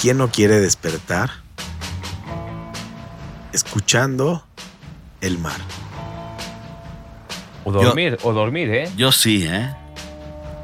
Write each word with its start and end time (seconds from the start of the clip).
¿Quién 0.00 0.18
no 0.18 0.30
quiere 0.30 0.60
despertar? 0.60 1.30
Escuchando 3.52 4.44
el 5.20 5.38
mar. 5.38 5.60
O 7.64 7.72
dormir, 7.72 8.16
o 8.22 8.32
dormir, 8.32 8.70
¿eh? 8.70 8.90
Yo 8.96 9.12
sí, 9.12 9.44
¿eh? 9.46 9.74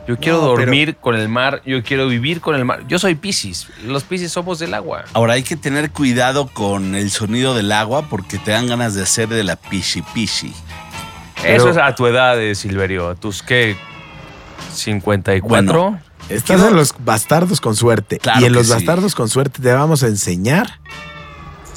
Yo 0.08 0.16
quiero 0.18 0.38
No, 0.40 0.54
pero- 0.54 0.60
dormir 0.66 0.96
con 0.96 1.16
el 1.16 1.28
mar, 1.28 1.60
yo 1.66 1.82
quiero 1.82 2.06
vivir 2.08 2.40
con 2.40 2.54
el 2.54 2.64
mar. 2.64 2.84
Yo 2.86 2.98
soy 2.98 3.16
Piscis. 3.16 3.66
Los 3.84 4.04
Piscis 4.04 4.30
somos 4.32 4.58
del 4.60 4.72
agua. 4.72 5.04
Ahora 5.12 5.34
hay 5.34 5.42
que 5.42 5.56
tener 5.56 5.90
cuidado 5.90 6.46
con 6.46 6.94
el 6.94 7.10
sonido 7.10 7.54
del 7.54 7.72
agua 7.72 8.08
porque 8.08 8.38
te 8.38 8.52
dan 8.52 8.68
ganas 8.68 8.94
de 8.94 9.02
hacer 9.02 9.28
de 9.28 9.42
la 9.42 9.56
pishi 9.56 10.02
pishi. 10.14 10.54
Eso 11.44 11.68
es 11.70 11.76
a 11.76 11.94
tu 11.94 12.06
edad, 12.06 12.40
eh, 12.40 12.54
Silverio. 12.54 13.10
¿A 13.10 13.14
tus 13.16 13.42
qué? 13.42 13.76
¿54? 14.72 15.40
Bueno. 15.42 16.00
Estás 16.28 16.56
Quiero- 16.56 16.68
en 16.70 16.76
los 16.76 16.94
bastardos 16.98 17.60
con 17.60 17.76
suerte. 17.76 18.18
Claro 18.18 18.40
y 18.40 18.44
en 18.44 18.52
los 18.52 18.66
sí. 18.66 18.72
bastardos 18.72 19.14
con 19.14 19.28
suerte 19.28 19.62
te 19.62 19.72
vamos 19.72 20.02
a 20.02 20.06
enseñar 20.08 20.80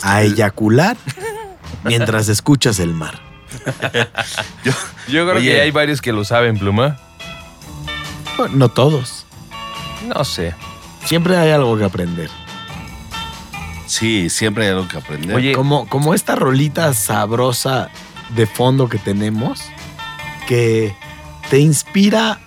a 0.01 0.21
eyacular 0.23 0.97
mientras 1.83 2.29
escuchas 2.29 2.79
el 2.79 2.93
mar. 2.93 3.19
Yo, 4.63 4.71
Yo 5.07 5.25
creo 5.25 5.35
Oye. 5.37 5.51
que 5.51 5.61
hay 5.61 5.71
varios 5.71 6.01
que 6.01 6.11
lo 6.13 6.23
saben, 6.25 6.57
Pluma. 6.57 6.97
No 8.51 8.69
todos. 8.69 9.25
No 10.07 10.23
sé. 10.23 10.55
Siempre 11.05 11.35
hay 11.37 11.51
algo 11.51 11.77
que 11.77 11.83
aprender. 11.83 12.29
sí, 13.85 14.29
siempre 14.29 14.65
hay 14.65 14.71
algo 14.71 14.87
que 14.87 14.97
aprender. 14.97 15.35
Oye, 15.35 15.51
Como, 15.53 15.87
como 15.89 16.13
esta 16.13 16.35
rolita 16.35 16.93
sabrosa 16.93 17.89
de 18.35 18.45
fondo 18.47 18.87
que 18.87 18.97
tenemos, 18.99 19.61
que 20.47 20.95
te 21.49 21.59
inspira 21.59 22.39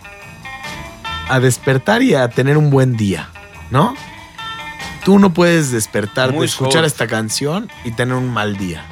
a 1.28 1.40
despertar 1.40 2.02
y 2.02 2.14
a 2.14 2.28
tener 2.28 2.58
un 2.58 2.70
buen 2.70 2.96
día, 2.96 3.30
¿no? 3.70 3.94
Tú 5.04 5.18
no 5.18 5.32
puedes 5.32 5.72
despertar 5.72 6.32
de 6.32 6.44
escuchar 6.44 6.84
esta 6.84 7.06
canción 7.06 7.70
y 7.84 7.90
tener 7.92 8.14
un 8.14 8.30
mal 8.30 8.56
día. 8.56 8.84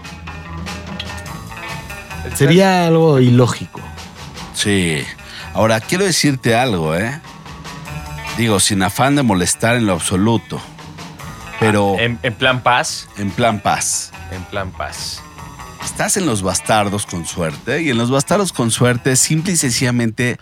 Sería 2.34 2.86
algo 2.86 3.20
ilógico. 3.20 3.80
Sí. 4.54 5.02
Ahora, 5.54 5.80
quiero 5.80 6.04
decirte 6.04 6.54
algo, 6.56 6.96
¿eh? 6.96 7.20
Digo, 8.36 8.60
sin 8.60 8.82
afán 8.82 9.16
de 9.16 9.22
molestar 9.22 9.76
en 9.76 9.86
lo 9.86 9.92
absoluto. 9.92 10.60
Pero 11.60 11.96
en, 11.98 12.18
en 12.22 12.34
plan 12.34 12.62
paz. 12.62 13.08
en 13.18 13.30
plan 13.30 13.60
paz. 13.60 14.12
En 14.32 14.42
plan 14.44 14.70
paz. 14.70 15.22
Estás 15.84 16.16
en 16.16 16.26
los 16.26 16.42
bastardos 16.42 17.06
con 17.06 17.26
suerte 17.26 17.82
y 17.82 17.90
en 17.90 17.98
los 17.98 18.10
bastardos 18.10 18.52
con 18.52 18.70
suerte 18.70 19.16
simple 19.16 19.52
y 19.52 19.56
sencillamente 19.56 20.38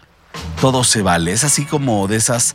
todo 0.61 0.85
se 0.85 1.03
vale. 1.03 1.33
Es 1.33 1.45
así 1.45 1.65
como 1.65 2.07
de 2.09 2.17
esas 2.17 2.55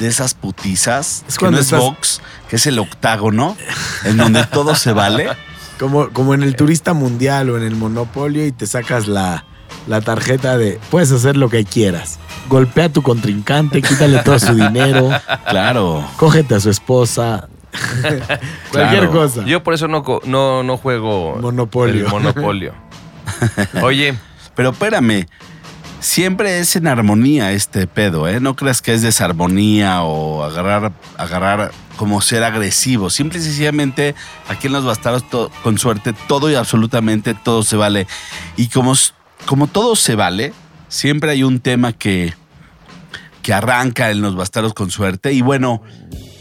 de 0.00 0.08
esas 0.08 0.34
putizas 0.34 1.24
Es 1.28 1.34
que 1.34 1.40
cuando 1.40 1.58
no 1.58 1.62
es 1.62 1.70
box, 1.70 2.20
que 2.50 2.56
es 2.56 2.66
el 2.66 2.78
octágono 2.80 3.56
en 4.04 4.16
donde 4.16 4.44
todo 4.44 4.74
se 4.74 4.92
vale. 4.92 5.28
Como, 5.78 6.08
como 6.08 6.32
en 6.32 6.42
el 6.42 6.56
turista 6.56 6.94
mundial 6.94 7.50
o 7.50 7.58
en 7.58 7.62
el 7.62 7.76
monopolio 7.76 8.46
y 8.46 8.50
te 8.50 8.66
sacas 8.66 9.08
la, 9.08 9.44
la 9.86 10.00
tarjeta 10.00 10.56
de 10.56 10.80
puedes 10.90 11.12
hacer 11.12 11.36
lo 11.36 11.50
que 11.50 11.66
quieras. 11.66 12.18
Golpea 12.48 12.86
a 12.86 12.88
tu 12.88 13.02
contrincante, 13.02 13.82
quítale 13.82 14.20
todo 14.20 14.38
su 14.38 14.54
dinero, 14.54 15.10
Claro. 15.50 16.02
cógete 16.16 16.54
a 16.54 16.60
su 16.60 16.70
esposa. 16.70 17.48
Cualquier 18.72 19.08
Claro. 19.08 19.10
cosa. 19.12 19.44
Yo 19.44 19.62
por 19.62 19.74
eso 19.74 19.86
no, 19.86 20.02
no, 20.24 20.62
no 20.62 20.76
juego 20.78 21.36
Monopolio. 21.42 22.06
el 22.06 22.10
monopolio. 22.10 22.72
Oye, 23.82 24.16
Pero 24.54 24.70
espérame, 24.70 25.26
siempre 26.00 26.60
es 26.60 26.76
en 26.76 26.86
armonía 26.86 27.52
este 27.52 27.86
pedo, 27.86 28.28
¿eh? 28.28 28.40
No 28.40 28.56
creas 28.56 28.82
que 28.82 28.94
es 28.94 29.02
desarmonía 29.02 30.02
o 30.02 30.44
agarrar, 30.44 30.92
agarrar 31.16 31.72
como 31.96 32.20
ser 32.20 32.44
agresivo. 32.44 33.10
Simple 33.10 33.38
y 33.38 33.42
sencillamente, 33.42 34.14
aquí 34.48 34.66
en 34.66 34.72
los 34.74 34.84
bastardos, 34.84 35.24
con 35.62 35.78
suerte, 35.78 36.14
todo 36.28 36.50
y 36.50 36.54
absolutamente 36.54 37.34
todo 37.34 37.62
se 37.62 37.76
vale. 37.76 38.06
Y 38.56 38.68
como, 38.68 38.94
como 39.46 39.66
todo 39.66 39.96
se 39.96 40.14
vale, 40.14 40.52
siempre 40.88 41.30
hay 41.30 41.42
un 41.42 41.60
tema 41.60 41.92
que, 41.92 42.34
que 43.42 43.52
arranca 43.54 44.10
en 44.10 44.20
los 44.20 44.36
bastardos 44.36 44.74
con 44.74 44.90
suerte. 44.90 45.32
Y 45.32 45.40
bueno, 45.40 45.82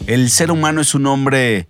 el 0.07 0.29
ser 0.29 0.51
humano 0.51 0.81
es 0.81 0.93
un 0.93 1.05
hombre 1.07 1.67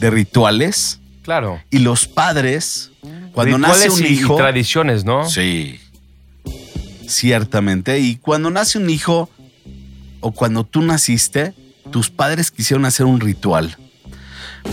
de 0.00 0.10
rituales. 0.10 1.00
claro. 1.22 1.60
Y 1.70 1.78
los 1.80 2.06
padres, 2.06 2.92
cuando 3.32 3.58
nace 3.58 3.88
Rituales 3.88 4.00
un 4.00 4.06
y- 4.06 4.08
y 4.08 4.20
hijo... 4.20 4.36
tradiciones, 4.36 5.04
¿no? 5.04 5.28
Sí. 5.28 5.80
Ciertamente. 7.08 7.98
Y 8.00 8.16
cuando 8.16 8.50
nace 8.50 8.78
un 8.78 8.90
hijo, 8.90 9.28
o 10.20 10.32
cuando 10.32 10.64
tú 10.64 10.82
naciste, 10.82 11.54
tus 11.90 12.10
padres 12.10 12.50
quisieron 12.50 12.84
hacer 12.86 13.06
un 13.06 13.20
ritual. 13.20 13.76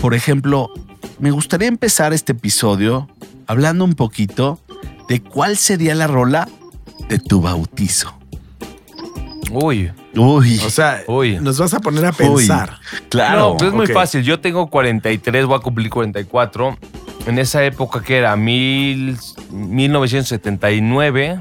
Por 0.00 0.14
ejemplo, 0.14 0.70
me 1.18 1.30
gustaría 1.30 1.68
empezar 1.68 2.12
este 2.12 2.32
episodio 2.32 3.08
hablando 3.46 3.84
un 3.84 3.94
poquito 3.94 4.58
de 5.08 5.20
cuál 5.20 5.56
sería 5.56 5.94
la 5.94 6.06
rola 6.06 6.48
de 7.08 7.18
tu 7.18 7.40
bautizo. 7.40 8.14
Uy. 9.50 9.90
Uy, 10.14 10.58
O 10.64 10.70
sea, 10.70 11.02
Uy. 11.06 11.38
nos 11.40 11.58
vas 11.58 11.74
a 11.74 11.80
poner 11.80 12.06
a 12.06 12.10
Uy. 12.10 12.14
pensar. 12.16 12.78
claro. 13.10 13.50
No, 13.50 13.56
pues 13.58 13.68
es 13.68 13.74
muy 13.74 13.86
fácil. 13.86 14.22
Yo 14.22 14.40
tengo 14.40 14.68
43, 14.70 15.44
voy 15.46 15.56
a 15.56 15.60
cumplir 15.60 15.90
44. 15.90 16.78
En 17.26 17.38
esa 17.38 17.62
época 17.64 18.02
que 18.02 18.16
era 18.16 18.34
mil, 18.36 19.16
1979, 19.50 21.40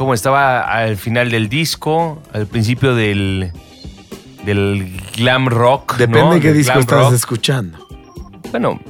como 0.00 0.14
estaba 0.14 0.62
al 0.62 0.96
final 0.96 1.30
del 1.30 1.50
disco, 1.50 2.22
al 2.32 2.46
principio 2.46 2.94
del, 2.94 3.52
del 4.46 4.98
glam 5.14 5.46
rock. 5.46 5.98
Depende 5.98 6.22
¿no? 6.22 6.32
de 6.32 6.40
qué 6.40 6.48
Del 6.48 6.56
disco 6.56 6.78
estás 6.78 7.04
rock. 7.04 7.12
escuchando. 7.12 7.86
Bueno, 8.50 8.80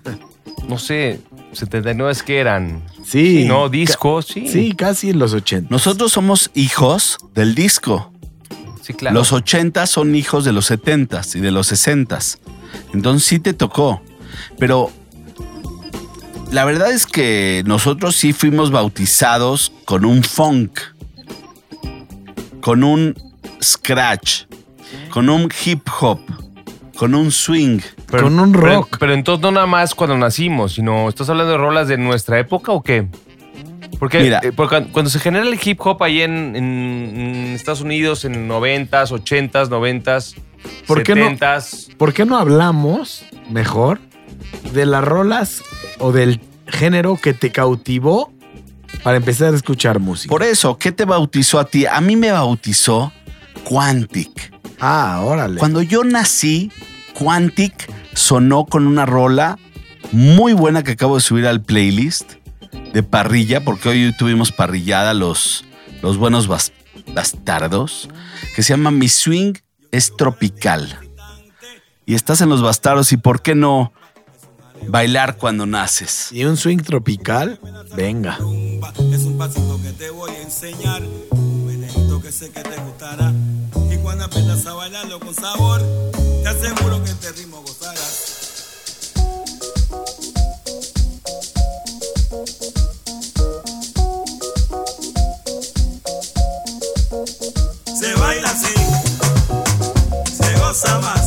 no 0.68 0.78
sé, 0.78 1.18
79 1.54 2.12
es 2.12 2.22
que 2.22 2.38
eran. 2.38 2.84
Sí. 3.04 3.46
no, 3.48 3.64
ca- 3.64 3.68
disco, 3.70 4.22
sí. 4.22 4.46
Sí, 4.46 4.74
casi 4.76 5.10
en 5.10 5.18
los 5.18 5.34
80. 5.34 5.66
Nosotros 5.72 6.12
somos 6.12 6.52
hijos 6.54 7.18
del 7.34 7.56
disco. 7.56 8.12
Sí, 8.80 8.94
claro. 8.94 9.14
Los 9.14 9.32
80 9.32 9.88
son 9.88 10.14
hijos 10.14 10.44
de 10.44 10.52
los 10.52 10.66
70 10.66 11.22
y 11.34 11.40
de 11.40 11.50
los 11.50 11.66
60 11.66 12.16
Entonces 12.92 13.26
sí 13.26 13.40
te 13.40 13.54
tocó. 13.54 14.02
Pero 14.60 14.92
la 16.54 16.64
verdad 16.64 16.92
es 16.92 17.04
que 17.06 17.64
nosotros 17.66 18.14
sí 18.14 18.32
fuimos 18.32 18.70
bautizados 18.70 19.72
con 19.84 20.04
un 20.04 20.22
funk, 20.22 20.78
con 22.60 22.84
un 22.84 23.14
scratch, 23.60 24.44
con 25.10 25.28
un 25.28 25.50
hip 25.64 25.82
hop, 26.00 26.20
con 26.96 27.16
un 27.16 27.32
swing. 27.32 27.80
Pero- 28.08 28.22
con 28.24 28.38
un 28.38 28.54
rock. 28.54 28.98
Pero, 29.00 29.14
entonces 29.14 29.42
no 29.42 29.50
nada 29.50 29.66
más 29.66 29.96
cuando 29.96 30.16
nacimos, 30.16 30.74
sino 30.74 31.08
¿estás 31.08 31.28
hablando 31.28 31.50
de 31.52 31.58
rolas 31.58 31.88
de 31.88 31.98
nuestra 31.98 32.38
época 32.38 32.70
o 32.70 32.82
qué? 32.84 33.08
Porque, 33.98 34.20
Mira. 34.20 34.40
eh, 34.44 34.52
porque 34.54 34.84
cuando- 34.92 35.10
se 35.10 35.18
genera 35.18 35.44
el 35.46 35.58
hip 35.62 35.80
hop 35.84 36.02
ahí 36.04 36.22
en, 36.22 36.54
en- 36.54 37.12
en 37.16 37.46
Estados 37.54 37.80
Unidos 37.80 38.24
en 38.24 38.46
90s, 38.48 39.10
80s, 39.10 39.68
90s, 39.70 40.36
¿Por 40.86 41.02
qué 41.02 41.16
no? 41.16 41.26
70s, 41.30 41.94
¿Por 41.96 42.12
qué 42.12 42.24
no 42.24 42.38
hablamos 42.38 43.24
mejor 43.50 43.98
de 44.72 44.86
las 44.86 45.04
rolas 45.04 45.62
o 45.98 46.12
del 46.12 46.40
género 46.66 47.18
que 47.20 47.34
te 47.34 47.52
cautivó 47.52 48.32
para 49.02 49.16
empezar 49.16 49.52
a 49.52 49.56
escuchar 49.56 50.00
música? 50.00 50.30
Por 50.30 50.42
eso, 50.42 50.78
¿qué 50.78 50.92
te 50.92 51.04
bautizó 51.04 51.58
a 51.58 51.66
ti? 51.66 51.86
A 51.86 52.00
mí 52.00 52.16
me 52.16 52.30
bautizó 52.32 53.12
Quantic. 53.64 54.52
ah, 54.80 55.20
órale. 55.24 55.58
Cuando 55.58 55.82
yo 55.82 56.04
nací, 56.04 56.70
Quantic 57.18 57.90
sonó 58.14 58.66
con 58.66 58.86
una 58.86 59.06
rola 59.06 59.58
muy 60.12 60.52
buena 60.52 60.82
que 60.82 60.92
acabo 60.92 61.16
de 61.16 61.20
subir 61.22 61.46
al 61.46 61.62
playlist 61.62 62.32
de 62.92 63.02
parrilla, 63.02 63.64
porque 63.64 63.88
hoy 63.88 64.14
tuvimos 64.16 64.52
parrillada 64.52 65.14
los, 65.14 65.64
los 66.02 66.16
buenos 66.18 66.48
bas- 66.48 66.72
bastardos, 67.12 68.08
que 68.54 68.62
se 68.62 68.72
llama 68.74 68.90
Mi 68.90 69.08
Swing 69.08 69.54
es 69.90 70.14
Tropical. 70.16 70.98
Y 72.06 72.14
estás 72.14 72.40
en 72.40 72.48
los 72.50 72.62
bastardos 72.62 73.12
y 73.12 73.16
¿por 73.16 73.42
qué 73.42 73.54
no 73.54 73.92
Bailar 74.88 75.36
cuando 75.36 75.66
naces. 75.66 76.30
Y 76.32 76.44
un 76.44 76.56
swing 76.56 76.78
tropical, 76.78 77.58
venga. 77.96 78.38
Es 79.12 79.22
un 79.22 79.36
pasito 79.38 79.80
que 79.82 79.92
te 79.92 80.10
voy 80.10 80.30
a 80.30 80.42
enseñar, 80.42 81.02
un 81.30 81.54
que 82.24 82.32
sé 82.32 82.50
que 82.50 82.62
te 82.62 82.76
gustará. 82.80 83.32
Y 83.92 83.98
cuando 83.98 84.24
aprendas 84.24 84.64
a 84.66 84.72
bailarlo 84.72 85.20
con 85.20 85.34
sabor, 85.34 85.82
te 86.42 86.48
aseguro 86.48 87.04
que 87.04 87.10
este 87.10 87.32
ritmo 87.32 87.60
gozarás. 87.60 88.30
Se 98.00 98.14
baila 98.14 98.48
así, 98.48 98.74
se 100.32 100.58
goza 100.60 100.98
más. 101.00 101.23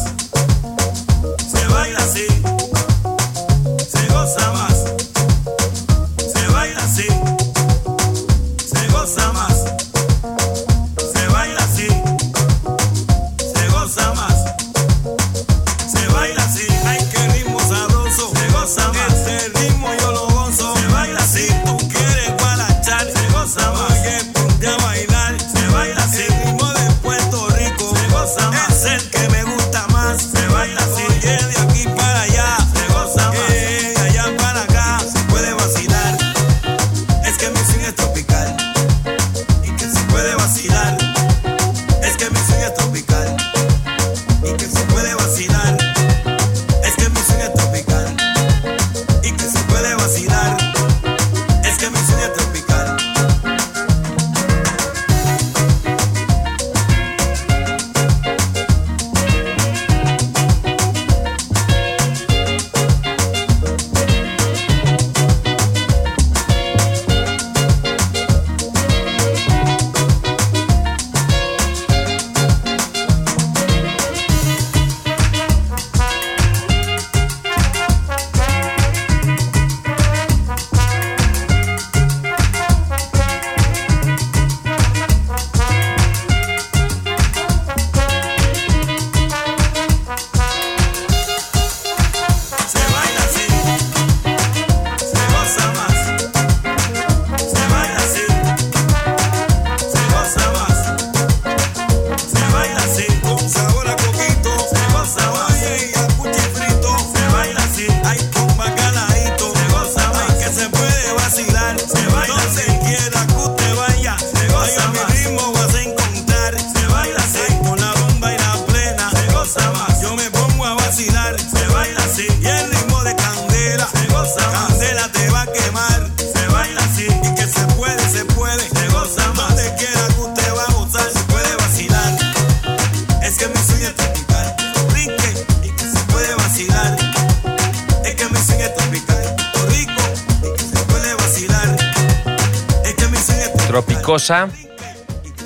Belicosa, 144.07 144.47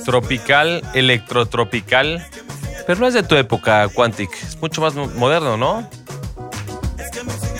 tropical, 0.06 0.84
electrotropical. 0.94 2.24
Pero 2.86 3.00
no 3.00 3.08
es 3.08 3.16
de 3.16 3.24
tu 3.24 3.34
época, 3.36 3.88
Quantic. 3.90 4.30
Es 4.44 4.62
mucho 4.62 4.82
más 4.82 4.94
mo- 4.94 5.08
moderno, 5.16 5.58
¿no? 5.58 5.90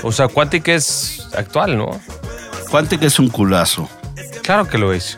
O 0.04 0.12
sea, 0.12 0.28
Quantic 0.28 0.68
es 0.68 1.28
actual, 1.36 1.76
¿no? 1.76 1.90
Quantic 2.70 3.02
es 3.02 3.18
un 3.18 3.30
culazo. 3.30 3.90
Claro 4.44 4.68
que 4.68 4.78
lo 4.78 4.94
es. 4.94 5.18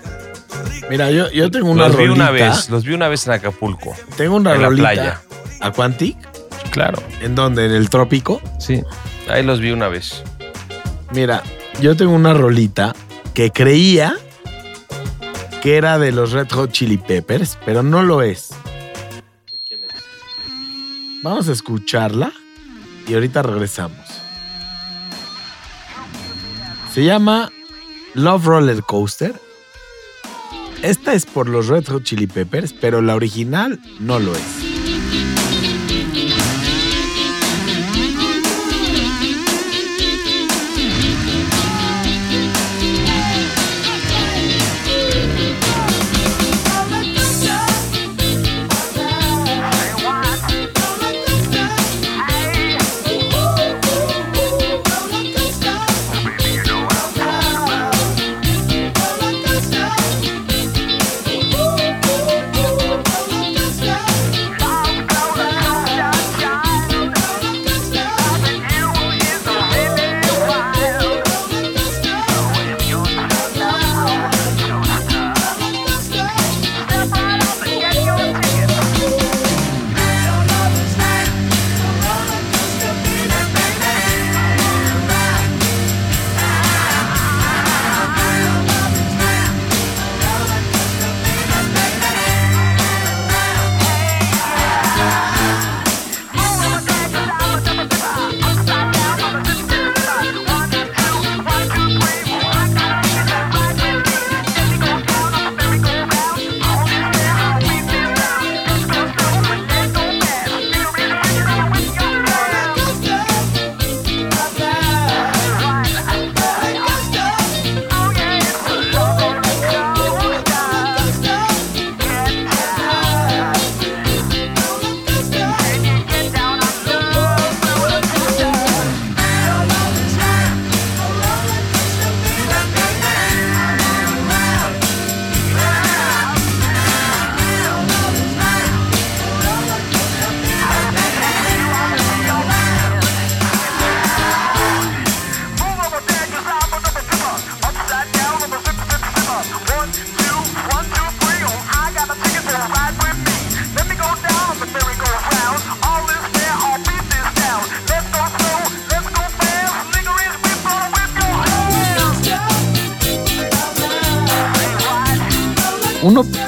Mira, 0.90 1.12
yo, 1.12 1.30
yo 1.32 1.52
tengo 1.52 1.70
una 1.70 1.90
los 1.90 1.98
vi 1.98 2.06
rolita. 2.06 2.14
una 2.16 2.32
vez, 2.32 2.70
los 2.70 2.86
vi 2.86 2.94
una 2.94 3.10
vez 3.10 3.28
en 3.28 3.34
Acapulco. 3.34 3.94
Tengo 4.16 4.38
una 4.38 4.54
en 4.56 4.62
la 4.62 4.68
rolita. 4.70 4.90
playa. 4.90 5.22
¿A 5.60 5.72
Quantic? 5.72 6.16
Claro. 6.72 7.04
¿En 7.22 7.36
dónde? 7.36 7.66
¿En 7.66 7.74
el 7.74 7.90
trópico? 7.90 8.42
Sí. 8.58 8.82
Ahí 9.30 9.44
los 9.44 9.60
vi 9.60 9.72
una 9.72 9.90
vez. 9.90 10.24
Mira, 11.12 11.44
yo 11.82 11.98
tengo 11.98 12.14
una 12.14 12.34
rolita 12.34 12.96
que 13.34 13.52
creía 13.52 14.16
que 15.64 15.78
era 15.78 15.98
de 15.98 16.12
los 16.12 16.34
Red 16.34 16.50
Hot 16.52 16.74
Chili 16.74 16.98
Peppers, 16.98 17.58
pero 17.66 17.84
no 17.84 18.04
lo 18.04 18.22
es. 18.22 18.50
Vamos 21.24 21.48
a 21.48 21.54
escucharla 21.54 22.34
y 23.08 23.14
ahorita 23.14 23.42
regresamos. 23.44 24.06
Se 26.94 27.06
llama 27.06 27.50
Love 28.14 28.46
Roller 28.46 28.84
Coaster. 28.84 29.40
Esta 30.82 31.14
es 31.14 31.26
por 31.26 31.48
los 31.48 31.70
Red 31.70 31.88
Hot 31.88 32.04
Chili 32.04 32.28
Peppers, 32.28 32.74
pero 32.74 33.02
la 33.02 33.16
original 33.16 33.80
no 34.02 34.20
lo 34.20 34.36
es. 34.36 34.73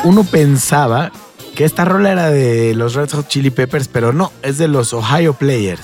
Uno, 0.05 0.23
pensaba 0.23 1.11
que 1.55 1.65
esta 1.65 1.83
rola 1.85 2.11
era 2.11 2.29
de 2.31 2.73
los 2.75 2.93
Red 2.95 3.09
Hot 3.11 3.27
Chili 3.27 3.49
Peppers, 3.49 3.87
pero 3.87 4.13
no, 4.13 4.31
es 4.43 4.57
de 4.57 4.67
los 4.67 4.93
Ohio 4.93 5.33
Players. 5.33 5.81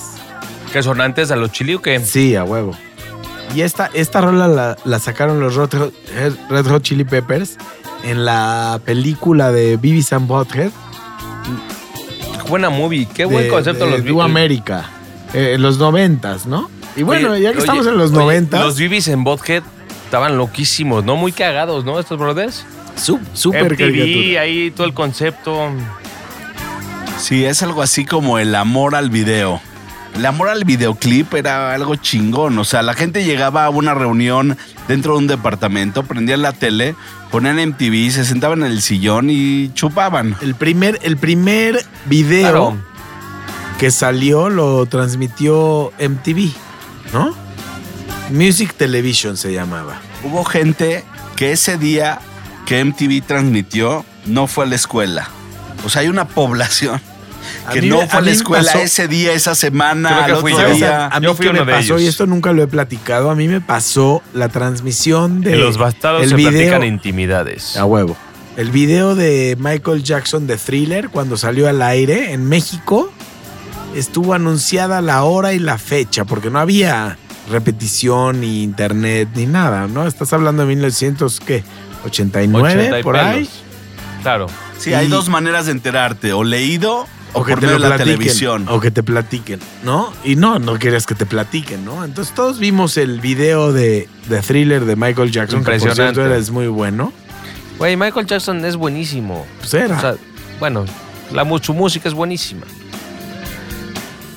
¿Qué 0.72 0.82
son 0.84 1.01
antes 1.01 1.32
a 1.32 1.36
los 1.36 1.51
chili 1.51 1.74
o 1.75 1.82
qué? 1.82 2.00
Sí, 2.00 2.36
a 2.36 2.44
huevo. 2.44 2.74
Y 3.56 3.62
esta, 3.62 3.90
esta 3.94 4.22
rola 4.22 4.48
la, 4.48 4.78
la 4.86 5.00
sacaron 5.00 5.40
los 5.42 5.56
Red 5.56 5.70
Hot, 5.78 5.94
Red 6.50 6.66
Hot 6.68 6.82
Chili 6.84 7.04
Peppers 7.04 7.58
en 8.04 8.24
la 8.24 8.80
película 8.86 9.51
de 9.51 9.75
Beavis 9.78 10.13
and 10.13 10.28
Butthead. 10.28 10.72
Buena 12.48 12.70
movie. 12.70 13.08
Qué 13.13 13.25
buen 13.25 13.44
de- 13.46 13.50
concepto 13.50 13.86
de 13.86 13.92
los 13.92 14.04
vi. 14.04 14.10
Do 14.12 14.22
America. 14.22 14.90
eh, 15.34 15.54
en 15.56 15.62
los 15.62 15.78
noventas, 15.78 16.46
¿no? 16.46 16.70
Y 16.96 17.04
bueno, 17.04 17.32
Oye, 17.32 17.42
ya 17.42 17.51
que 17.51 17.58
oye, 17.58 17.63
estamos 17.66 17.88
en 17.88 17.98
los 17.98 18.12
noventas, 18.12 18.62
Los 18.62 18.78
Bibis 18.78 19.08
en 19.08 19.24
Bothead 19.24 19.63
estaban 20.04 20.38
loquísimos, 20.38 21.06
¿no? 21.06 21.16
Muy 21.16 21.32
cagados, 21.32 21.86
¿no? 21.86 22.00
Estos 22.00 22.20
brothers. 22.20 22.66
Súper 22.96 23.64
MTV, 23.74 23.78
caricatura. 23.78 24.42
ahí 24.42 24.72
todo 24.72 24.88
el 24.88 24.94
concepto. 24.94 25.70
Sí, 27.18 27.46
es 27.46 27.62
algo 27.64 27.82
así 27.82 28.06
como 28.06 28.40
el 28.40 28.56
amor 28.56 28.96
al 28.96 29.10
video. 29.10 29.62
El 30.16 30.26
amor 30.26 30.50
al 30.50 30.66
videoclip 30.66 31.34
era 31.36 31.74
algo 31.74 31.96
chingón. 31.96 32.58
O 32.60 32.64
sea, 32.66 32.82
la 32.82 32.94
gente 32.94 33.24
llegaba 33.24 33.66
a 33.66 33.70
una 33.70 33.94
reunión 33.94 34.58
dentro 34.88 35.14
de 35.14 35.20
un 35.20 35.28
departamento, 35.28 36.04
prendían 36.04 36.42
la 36.42 36.52
tele, 36.52 36.96
ponían 37.32 37.58
MTV, 37.60 38.12
se 38.12 38.26
sentaban 38.26 38.64
en 38.64 38.72
el 38.72 38.82
sillón 38.82 39.30
y 39.30 39.72
chupaban. 39.74 40.36
El 40.42 40.56
primer, 40.56 41.00
el 41.04 41.16
primer 41.18 41.86
video 42.08 42.42
Claro. 42.42 42.78
que 43.80 43.90
salió 43.92 44.50
lo 44.50 44.86
transmitió 44.88 45.94
MTV, 46.00 46.52
¿no? 47.14 47.34
Music 48.32 48.74
Television 48.76 49.38
se 49.38 49.54
llamaba. 49.54 50.02
Hubo 50.24 50.44
gente 50.44 51.04
que 51.36 51.52
ese 51.54 51.78
día 51.78 52.20
que 52.72 52.86
MTV 52.86 53.25
transmitió 53.25 54.06
no 54.25 54.48
fue 54.48 54.66
a 54.66 54.68
la 54.68 54.75
escuela. 54.75 55.30
O 55.86 55.90
sea, 55.90 56.01
hay 56.04 56.08
una 56.10 56.28
población 56.28 57.01
que 57.74 57.82
mí 57.82 57.90
no 57.90 58.08
fue 58.08 58.20
a 58.20 58.22
la 58.22 58.32
escuela 58.32 58.72
pasó- 58.72 58.80
ese 58.84 59.08
día, 59.08 59.34
esa 59.34 59.56
semana, 59.56 60.10
Creo 60.10 60.25
que 60.25 60.32
al 60.34 60.38
fui 60.42 60.54
otro 60.54 60.68
yo. 60.70 60.75
día. 60.75 61.08
A 61.08 61.20
mí 61.20 61.25
Yo 61.25 61.36
fui 61.36 61.46
que 61.48 61.54
me 61.54 61.62
uno 61.62 61.72
de 61.72 61.78
pasó, 61.78 61.94
ellos. 61.96 62.01
y 62.01 62.08
esto 62.08 62.25
nunca 62.28 62.54
lo 62.54 62.63
he 62.63 62.68
platicado, 62.68 63.30
a 63.30 63.36
mí 63.36 63.48
me 63.48 63.62
pasó 63.62 64.22
la 64.34 64.50
transmisión 64.50 65.42
de 65.42 65.56
los 65.58 65.78
bastardos 65.78 66.24
el 66.24 66.30
se 66.30 66.36
video, 66.36 66.51
platican 66.51 66.84
intimidades. 66.84 67.78
A 67.78 67.86
huevo. 67.86 68.16
El 68.58 68.70
video 68.72 69.16
de 69.16 69.56
Michael 69.60 70.04
Jackson 70.04 70.46
de 70.46 70.58
Thriller 70.58 71.10
cuando 71.10 71.38
salió 71.38 71.70
al 71.70 71.82
aire 71.82 72.34
en 72.34 72.46
México 72.48 73.12
estuvo 73.96 74.34
anunciada 74.34 75.01
la 75.01 75.24
hora 75.24 75.54
y 75.54 75.60
la 75.60 75.78
fecha 75.78 76.25
porque 76.25 76.50
no 76.50 76.60
había 76.60 77.18
repetición 77.50 78.42
ni 78.42 78.63
internet 78.63 79.30
ni 79.36 79.46
nada, 79.46 79.88
¿no? 79.88 80.06
Estás 80.08 80.32
hablando 80.34 80.62
de 80.63 80.68
1900 80.70 81.40
¿qué? 81.40 81.63
89 82.05 82.79
80 82.79 83.00
y 83.00 83.03
por 83.03 83.15
pelos. 83.15 83.27
ahí. 83.29 83.50
Claro. 84.22 84.48
Sí, 84.77 84.93
hay 84.93 85.08
dos 85.08 85.29
maneras 85.29 85.65
de 85.67 85.72
enterarte, 85.74 86.34
o 86.34 86.43
leído 86.43 87.08
o, 87.34 87.43
que 87.43 87.51
por 87.53 87.60
te 87.62 87.65
medio 87.67 87.79
lo 87.79 87.89
la 87.89 87.98
televisión. 87.98 88.65
O 88.70 88.79
que 88.79 88.91
te 88.91 89.03
platiquen, 89.03 89.60
¿no? 89.84 90.12
Y 90.24 90.36
no, 90.36 90.60
no 90.60 90.77
querías 90.79 91.05
que 91.05 91.15
te 91.15 91.25
platiquen, 91.25 91.86
¿no? 91.86 92.03
Entonces 92.03 92.34
todos 92.36 92.60
vimos 92.60 92.98
el 92.98 93.20
video 93.22 93.72
de, 93.74 94.10
de 94.27 94.39
Thriller 94.41 94.86
de 94.86 94.96
Michael 94.96 95.31
Jackson, 95.31 95.60
que 95.62 95.65
por 95.65 95.74
Impresionante. 95.75 96.13
cierto 96.15 96.25
era- 96.31 96.38
es 96.38 96.50
muy 96.51 96.67
bueno. 96.67 97.13
Güey, 97.77 97.96
Michael 97.98 98.25
Jackson 98.27 98.63
es 98.65 98.75
buenísimo. 98.75 99.46
Pues 99.60 99.74
era. 99.74 99.98
O 99.98 100.01
sea, 100.01 100.15
bueno, 100.60 100.86
la, 101.31 101.46
su 101.62 101.74
música 101.74 102.08
es 102.10 102.13
buenísima. 102.13 102.65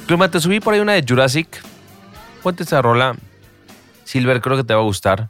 Clima, 0.06 0.30
te 0.30 0.40
subí 0.40 0.60
por 0.60 0.74
ahí 0.74 0.80
una 0.80 0.92
de 0.92 1.04
Jurassic. 1.06 1.48
Ponte 2.42 2.62
esa 2.62 2.80
rola. 2.82 3.14
Silver, 4.04 4.40
creo 4.40 4.56
que 4.56 4.64
te 4.64 4.74
va 4.74 4.80
a 4.80 4.84
gustar. 4.84 5.28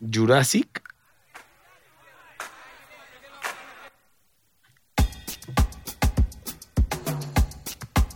Jurassic. 0.00 0.82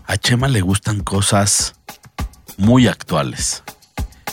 A 0.07 0.17
Chema 0.17 0.49
le 0.49 0.61
gustan 0.61 1.01
cosas 1.01 1.75
muy 2.57 2.89
actuales. 2.89 3.63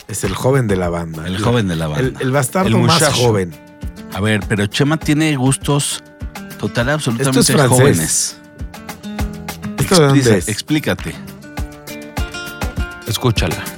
Es 0.08 0.24
el 0.24 0.34
joven 0.34 0.68
de 0.68 0.76
la 0.76 0.90
banda. 0.90 1.28
El, 1.28 1.40
joven 1.40 1.68
de 1.68 1.76
la 1.76 1.88
banda. 1.88 2.20
El, 2.20 2.32
bastardo 2.32 2.78
más 2.80 3.04
joven. 3.14 3.54
A 4.14 4.22
ver, 4.22 4.40
pero 4.48 4.66
Chema 4.68 4.98
tiene 4.98 5.36
gustos 5.36 6.04
total 6.58 6.90
absolutamente 6.90 7.68
jóvenes. 7.68 8.38
Explícate. 9.78 10.52
Explícate. 10.52 11.16
Escúchala. 13.08 13.77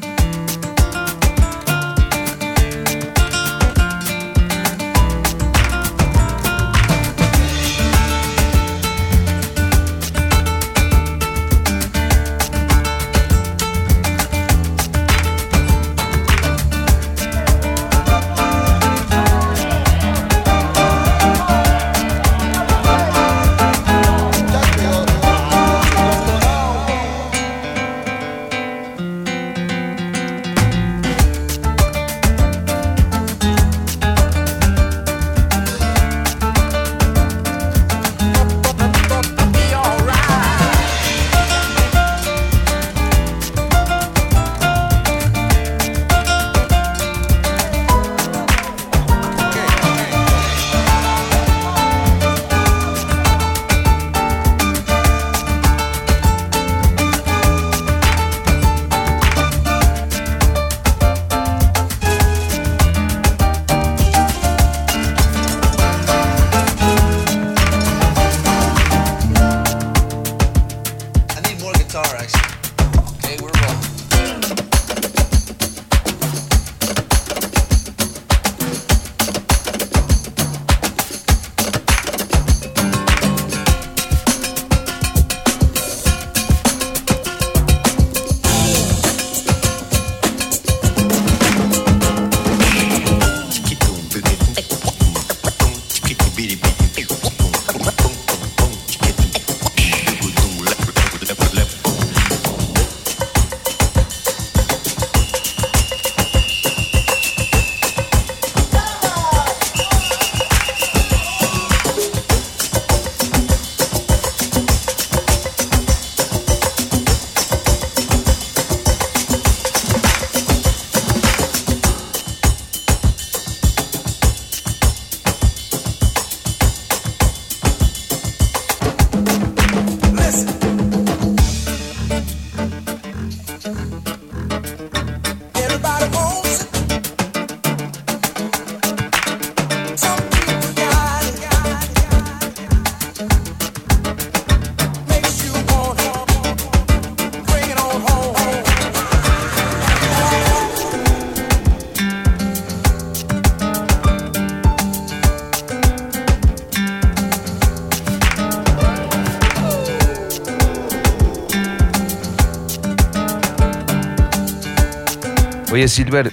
Oye, 165.79 165.87
Silver, 165.87 166.29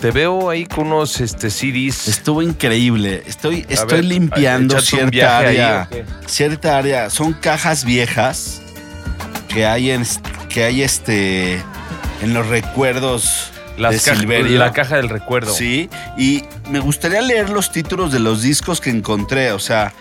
te 0.00 0.10
veo 0.10 0.50
ahí 0.50 0.66
con 0.66 0.88
unos 0.88 1.20
este, 1.20 1.48
CDs. 1.48 2.08
Estuvo 2.08 2.42
increíble. 2.42 3.22
Estoy, 3.24 3.64
estoy 3.68 3.98
ver, 3.98 4.04
limpiando 4.04 4.80
cierta 4.80 5.38
ahí, 5.38 5.46
área. 5.58 5.88
cierta 6.26 6.76
área. 6.76 7.08
Son 7.08 7.34
cajas 7.34 7.84
viejas 7.84 8.62
que 9.46 9.64
hay 9.64 9.92
en 9.92 10.02
que 10.48 10.64
hay 10.64 10.82
este 10.82 11.62
en 12.20 12.34
los 12.34 12.48
recuerdos 12.48 13.52
de 13.76 13.82
Las 13.82 14.02
caja- 14.04 14.18
Silverio. 14.18 14.58
la 14.58 14.72
caja 14.72 14.96
del 14.96 15.08
recuerdo. 15.08 15.54
Sí, 15.54 15.88
y 16.18 16.42
me 16.68 16.80
gustaría 16.80 17.20
leer 17.20 17.50
los 17.50 17.70
títulos 17.70 18.10
de 18.10 18.18
los 18.18 18.42
discos 18.42 18.80
que 18.80 18.90
encontré. 18.90 19.52
O 19.52 19.60
sea, 19.60 19.92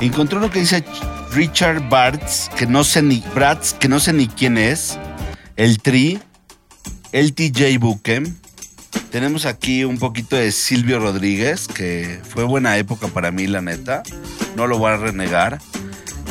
encontré 0.00 0.38
uno 0.38 0.50
que 0.50 0.58
dice 0.58 0.84
Richard 1.30 1.88
Bartz, 1.88 2.48
que 2.56 2.66
no 2.66 2.82
sé 2.82 3.00
ni 3.00 3.22
Bratz, 3.32 3.74
que 3.74 3.86
no 3.86 4.00
sé 4.00 4.12
ni 4.12 4.26
quién 4.26 4.58
es. 4.58 4.98
El 5.54 5.80
Tri, 5.80 6.18
el 7.12 7.34
TJ 7.34 7.78
Buchem. 7.78 8.34
Tenemos 9.10 9.46
aquí 9.46 9.84
un 9.84 9.98
poquito 9.98 10.36
de 10.36 10.52
Silvio 10.52 10.98
Rodríguez, 10.98 11.66
que 11.68 12.20
fue 12.28 12.44
buena 12.44 12.76
época 12.76 13.08
para 13.08 13.30
mí, 13.30 13.46
la 13.46 13.60
neta. 13.60 14.02
No 14.56 14.66
lo 14.66 14.78
voy 14.78 14.92
a 14.92 14.96
renegar. 14.96 15.58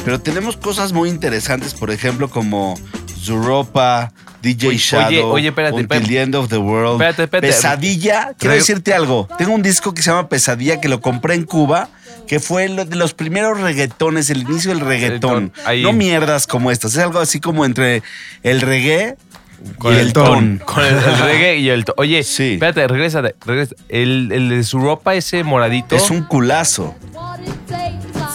Pero 0.05 0.19
tenemos 0.21 0.57
cosas 0.57 0.93
muy 0.93 1.09
interesantes, 1.09 1.73
por 1.73 1.91
ejemplo, 1.91 2.29
como 2.29 2.75
Zuropa, 3.19 4.13
DJ 4.41 4.69
Oye, 4.69 4.77
Shadow, 4.77 5.31
oye, 5.31 5.49
espérate, 5.49 5.73
Until 5.75 5.85
espérate. 5.85 6.07
the 6.07 6.21
End 6.21 6.35
of 6.35 6.49
the 6.49 6.57
World, 6.57 6.93
Espérate, 7.01 7.23
espérate. 7.23 7.47
Pesadilla. 7.47 8.33
Quiero 8.37 8.55
decirte 8.55 8.93
algo. 8.93 9.27
Tengo 9.37 9.53
un 9.53 9.61
disco 9.63 9.93
que 9.93 10.01
se 10.01 10.11
llama 10.11 10.29
Pesadilla 10.29 10.79
que 10.79 10.87
lo 10.87 11.01
compré 11.01 11.33
en 11.33 11.43
Cuba, 11.43 11.89
que 12.27 12.39
fue 12.39 12.69
lo 12.69 12.85
de 12.85 12.95
los 12.95 13.13
primeros 13.13 13.59
reggaetones, 13.59 14.29
el 14.29 14.41
inicio 14.41 14.71
del 14.71 14.81
reggaetón. 14.81 15.51
Ahí. 15.65 15.81
No 15.81 15.93
mierdas 15.93 16.47
como 16.47 16.71
estas. 16.71 16.93
Es 16.93 16.99
algo 16.99 17.19
así 17.19 17.39
como 17.39 17.65
entre 17.65 18.03
el 18.43 18.61
reggae 18.61 19.17
Con 19.77 19.93
y 19.93 19.97
el 19.97 20.13
ton. 20.13 20.57
Con 20.65 20.85
el, 20.85 20.93
el 20.95 21.17
reggae 21.19 21.57
y 21.57 21.69
el 21.69 21.85
ton. 21.85 21.95
Oye, 21.97 22.23
Sí. 22.23 22.53
espérate, 22.53 22.87
regresa, 22.87 23.21
regresa. 23.45 23.75
El, 23.89 24.31
el 24.31 24.49
de 24.49 24.63
su 24.63 24.79
ropa, 24.79 25.15
ese 25.15 25.43
moradito. 25.43 25.95
Es 25.95 26.09
un 26.11 26.23
culazo. 26.23 26.95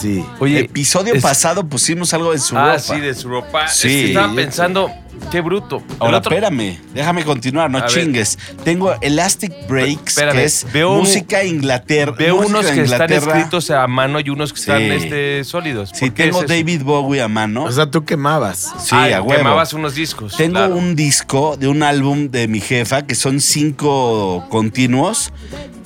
Sí. 0.01 0.25
Oye, 0.41 0.61
Episodio 0.61 1.15
es- 1.15 1.23
pasado 1.23 1.67
pusimos 1.69 2.13
algo 2.15 2.33
de 2.33 2.39
su 2.39 2.57
Ah, 2.57 2.67
ropa. 2.73 2.79
sí, 2.81 3.01
de 3.01 3.15
su 3.15 3.29
ropa. 3.29 3.69
Sí. 3.69 3.89
Es 3.89 3.95
que 3.95 4.07
estaba 4.09 4.35
pensando, 4.35 4.91
qué 5.31 5.41
bruto. 5.41 5.83
Ahora, 5.99 6.19
otro- 6.19 6.33
espérame, 6.33 6.79
déjame 6.95 7.25
continuar, 7.25 7.71
no 7.71 7.79
A 7.79 7.83
ver. 7.83 7.91
chingues. 7.91 8.39
Tengo 8.65 8.95
Elastic 9.01 9.53
Breaks, 9.69 10.17
Espérame, 10.17 10.37
que 10.37 10.45
es 10.45 10.67
veo- 10.73 10.95
música 10.95 11.45
Inglaterra. 11.45 12.13
Veo 12.19 12.37
música 12.37 12.59
unos 12.59 12.71
que 12.71 12.83
están 12.83 13.13
escritos 13.13 13.71
a 13.71 13.87
mano 13.87 14.21
y 14.21 14.29
unos 14.31 14.53
que 14.53 14.61
están 14.61 14.79
Sí. 14.81 14.91
este, 14.91 15.45
sólidos. 15.45 15.91
Sí, 15.95 16.07
¿Por 16.07 16.15
qué 16.15 16.25
tengo 16.25 16.43
es? 16.43 16.49
David 16.49 16.83
Bowie 16.83 17.23
a 17.23 17.29
mano. 17.29 17.65
O 17.65 17.73
sea, 17.73 17.87
tú 17.91 18.05
quemabas. 18.05 18.73
sí, 18.81 18.91
Ah, 18.93 19.05
a 19.19 19.23
huevo. 19.23 19.39
Quemabas 19.39 19.73
unos 19.73 19.95
discos. 19.95 20.37
Tengo 20.37 20.55
claro. 20.59 20.77
un 20.77 20.97
disco 20.97 21.57
de 21.57 21.69
un 21.69 21.83
álbum 21.83 22.29
de 22.31 22.49
mi 22.49 22.61
jefa 22.61 23.03
que 23.07 23.15
son 23.15 23.41
cinco 23.41 24.47
continuos. 24.51 25.33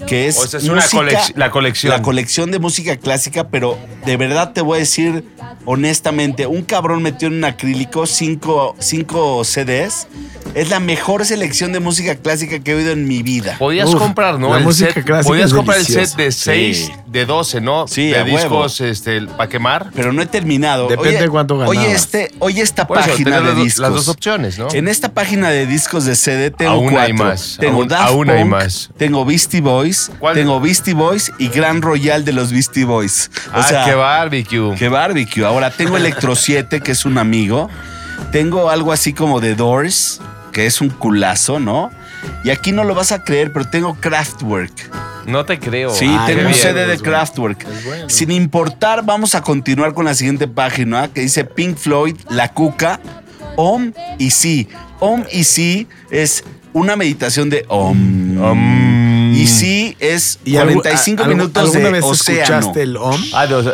Que 0.06 0.28
es, 0.28 0.36
O 0.38 0.46
sea, 0.46 0.60
es 0.60 0.68
una 0.68 0.82
colec- 0.82 1.32
la 1.36 1.50
colección. 1.50 1.90
La 1.90 2.02
colección 2.02 2.50
de 2.50 2.58
música 2.58 2.96
clásica, 2.96 3.48
pero 3.48 3.76
de 4.04 4.16
verdad 4.16 4.52
te 4.52 4.60
voy 4.60 4.76
a 4.76 4.80
decir 4.80 5.24
honestamente, 5.64 6.46
un 6.46 6.62
cabrón 6.62 7.02
metió 7.02 7.26
en 7.28 7.34
un 7.34 7.44
acrílico 7.44 8.06
cinco, 8.06 8.76
cinco 8.78 9.25
comprando 9.26 9.44
CDs. 9.44 10.06
Es 10.54 10.70
la 10.70 10.80
mejor 10.80 11.24
selección 11.26 11.72
de 11.72 11.80
música 11.80 12.14
clásica 12.14 12.58
que 12.60 12.70
he 12.70 12.74
oído 12.76 12.92
en 12.92 13.06
mi 13.06 13.22
vida. 13.22 13.56
Podías 13.58 13.90
Uf, 13.90 13.98
comprar, 13.98 14.38
¿no? 14.38 14.50
la 14.50 14.58
el 14.58 14.64
música 14.64 14.92
set, 14.94 15.04
clásica 15.04 15.28
podías 15.28 15.48
es 15.48 15.54
comprar 15.54 15.76
el 15.78 15.84
deliciosa. 15.84 16.10
set 16.12 16.16
de 16.18 16.32
6, 16.32 16.76
Sí. 16.86 16.92
de 17.08 17.26
12, 17.26 17.60
¿no? 17.60 17.86
Sí, 17.86 18.08
de 18.08 18.24
discos 18.24 18.80
este, 18.80 19.20
para 19.22 19.48
quemar. 19.50 19.90
Pero 19.94 20.14
no 20.14 20.22
he 20.22 20.26
terminado. 20.26 20.88
Depende 20.88 21.20
de 21.20 21.28
cuánto 21.28 21.56
Oye, 21.56 21.80
ganabas. 21.80 22.00
este, 22.00 22.30
oye 22.38 22.62
esta 22.62 22.86
Por 22.86 22.96
eso, 22.98 23.08
página 23.10 23.24
tenías 23.36 23.42
de 23.42 23.48
las, 23.54 23.64
discos. 23.64 23.80
las 23.82 23.92
dos 23.92 24.08
opciones, 24.08 24.58
¿no? 24.58 24.68
En 24.72 24.88
esta 24.88 25.12
página 25.12 25.50
de 25.50 25.66
discos 25.66 26.06
de 26.06 26.16
CD 26.16 26.50
tengo 26.50 26.72
Aún 26.72 26.84
cuatro. 26.90 27.00
hay 27.06 27.12
más, 27.12 27.56
Tengo 27.60 27.80
aún- 27.80 27.88
Daft 27.88 28.08
aún 28.08 28.30
hay 28.30 28.38
Punk, 28.42 28.50
más. 28.50 28.90
tengo 28.96 29.24
Beastie 29.26 29.60
Boys, 29.60 30.10
¿Cuál? 30.18 30.36
tengo 30.36 30.58
Beastie 30.60 30.94
Boys 30.94 31.32
y 31.38 31.48
Gran 31.48 31.82
Royal 31.82 32.24
de 32.24 32.32
los 32.32 32.50
Beastie 32.52 32.84
Boys. 32.86 33.30
O 33.48 33.58
ah, 33.58 33.62
sea, 33.62 33.84
qué 33.84 33.94
barbecue. 33.94 34.74
qué 34.78 34.88
barbecue. 34.88 35.44
Ahora 35.44 35.70
tengo 35.70 35.98
Electro 35.98 36.34
7, 36.34 36.80
que 36.80 36.92
es 36.92 37.04
un 37.04 37.18
amigo. 37.18 37.68
Tengo 38.32 38.70
algo 38.70 38.92
así 38.92 39.12
como 39.12 39.40
The 39.40 39.54
Doors, 39.54 40.20
que 40.52 40.66
es 40.66 40.80
un 40.80 40.90
culazo, 40.90 41.58
¿no? 41.58 41.90
Y 42.44 42.50
aquí 42.50 42.72
no 42.72 42.84
lo 42.84 42.94
vas 42.94 43.12
a 43.12 43.22
creer, 43.24 43.52
pero 43.52 43.68
tengo 43.68 43.94
Kraftwerk. 43.94 44.72
No 45.26 45.44
te 45.44 45.58
creo. 45.58 45.90
Sí, 45.90 46.06
Ah, 46.08 46.24
tengo 46.26 46.42
un 46.42 46.48
bien, 46.48 46.58
CD 46.60 46.86
de. 46.86 46.98
Kraftwerk. 46.98 47.66
Bueno. 47.84 48.08
Sin 48.08 48.30
importar, 48.30 49.04
vamos 49.04 49.34
a 49.34 49.42
continuar 49.42 49.94
con 49.94 50.04
la 50.04 50.14
siguiente 50.14 50.46
página 50.48 51.08
que 51.08 51.22
dice 51.22 51.44
Pink 51.44 51.76
Floyd, 51.76 52.16
La 52.30 52.52
Cuca, 52.52 53.00
Om 53.56 53.92
y 54.18 54.30
Sí. 54.30 54.68
Om 55.00 55.24
y 55.32 55.44
Sí 55.44 55.86
es 56.10 56.44
una 56.72 56.94
meditación 56.96 57.48
de 57.50 57.64
Om. 57.68 58.38
Um, 58.42 59.34
Y 59.34 59.46
Sí 59.48 59.96
es 59.98 60.38
¿Y 60.44 60.52
algu- 60.54 60.74
45 60.82 61.22
a- 61.24 61.26
minutos 61.26 61.62
¿Alguna 61.62 61.86
de 61.86 61.92
vez 61.92 62.04
océano. 62.04 62.42
escuchaste 62.42 62.82
el 62.82 62.96
OM? 62.96 63.20
Ah, 63.34 63.46
de- 63.46 63.54
o 63.54 63.62
sea, 63.62 63.72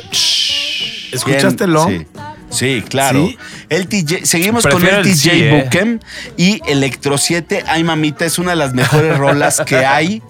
¿Escuchaste 1.12 1.67
Bien, 1.67 1.71
el 1.71 1.77
OM? 1.77 1.88
Sí. 1.99 2.07
Sí, 2.53 2.83
claro. 2.88 3.27
¿Sí? 3.27 3.38
El 3.69 3.88
TJ, 3.88 4.25
seguimos 4.27 4.62
Prefiero 4.65 4.87
con 4.88 5.01
el 5.01 5.07
el 5.07 5.12
TJ 5.15 5.31
sí, 5.31 5.31
¿eh? 5.43 5.99
Y 6.37 6.61
Electro 6.67 7.19
7. 7.19 7.65
Ay, 7.67 7.83
mamita, 7.83 8.25
es 8.25 8.38
una 8.38 8.51
de 8.51 8.57
las 8.57 8.75
mejores 8.75 9.17
rolas 9.19 9.62
que 9.67 9.85
hay. 9.85 10.23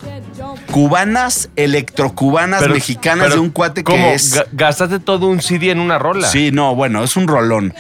Cubanas, 0.71 1.51
electrocubanas, 1.57 2.61
pero- 2.63 2.75
mexicanas 2.75 3.25
pero 3.27 3.35
de 3.37 3.41
un 3.41 3.51
cuate 3.51 3.85
¿cómo? 3.85 3.99
que 3.99 4.15
es. 4.15 4.37
Ga- 4.37 4.47
Gastaste 4.53 4.99
todo 5.01 5.27
un 5.27 5.41
CD 5.43 5.71
en 5.71 5.81
una 5.81 5.99
rola. 5.99 6.29
Sí, 6.29 6.51
no, 6.53 6.75
bueno, 6.75 7.05
es 7.05 7.17
un 7.17 7.29
rolón. 7.29 7.75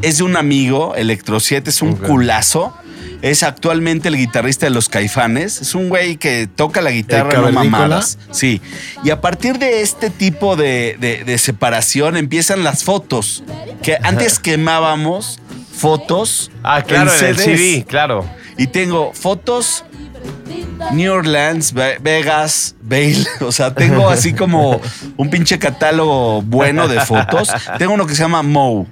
Es 0.00 0.18
de 0.18 0.24
un 0.24 0.36
amigo, 0.36 0.94
Electro 0.96 1.38
7, 1.38 1.70
es 1.70 1.82
un 1.82 1.94
culazo. 1.96 2.74
Es 3.22 3.42
actualmente 3.44 4.08
el 4.08 4.16
guitarrista 4.16 4.66
de 4.66 4.70
los 4.70 4.88
Caifanes. 4.88 5.60
Es 5.60 5.74
un 5.74 5.88
güey 5.88 6.16
que 6.16 6.48
toca 6.48 6.80
la 6.82 6.90
guitarra, 6.90 7.40
no 7.40 7.52
mamadas. 7.52 8.18
Sí. 8.32 8.60
Y 9.04 9.10
a 9.10 9.20
partir 9.20 9.58
de 9.58 9.80
este 9.80 10.10
tipo 10.10 10.56
de, 10.56 10.96
de- 11.00 11.22
de 11.24 11.38
separación 11.38 12.16
empiezan 12.16 12.64
las 12.64 12.82
fotos. 12.84 13.44
Que 13.82 13.96
antes 14.02 14.38
quemábamos 14.40 15.38
fotos. 15.74 16.50
Ah, 16.64 16.82
claro, 16.82 17.12
en 17.16 17.24
el. 17.26 17.38
CD, 17.38 17.84
claro. 17.88 18.28
Y 18.58 18.66
tengo 18.66 19.12
fotos 19.14 19.84
New 20.92 21.12
Orleans, 21.12 21.72
Ve- 21.72 21.98
Vegas, 22.00 22.74
Bale. 22.82 23.24
O 23.40 23.52
sea, 23.52 23.72
tengo 23.72 24.08
así 24.10 24.32
como 24.34 24.80
un 25.16 25.30
pinche 25.30 25.58
catálogo 25.60 26.42
bueno 26.42 26.88
de 26.88 27.00
fotos. 27.00 27.50
Tengo 27.78 27.94
uno 27.94 28.04
que 28.06 28.14
se 28.16 28.22
llama 28.22 28.42
Moe. 28.42 28.86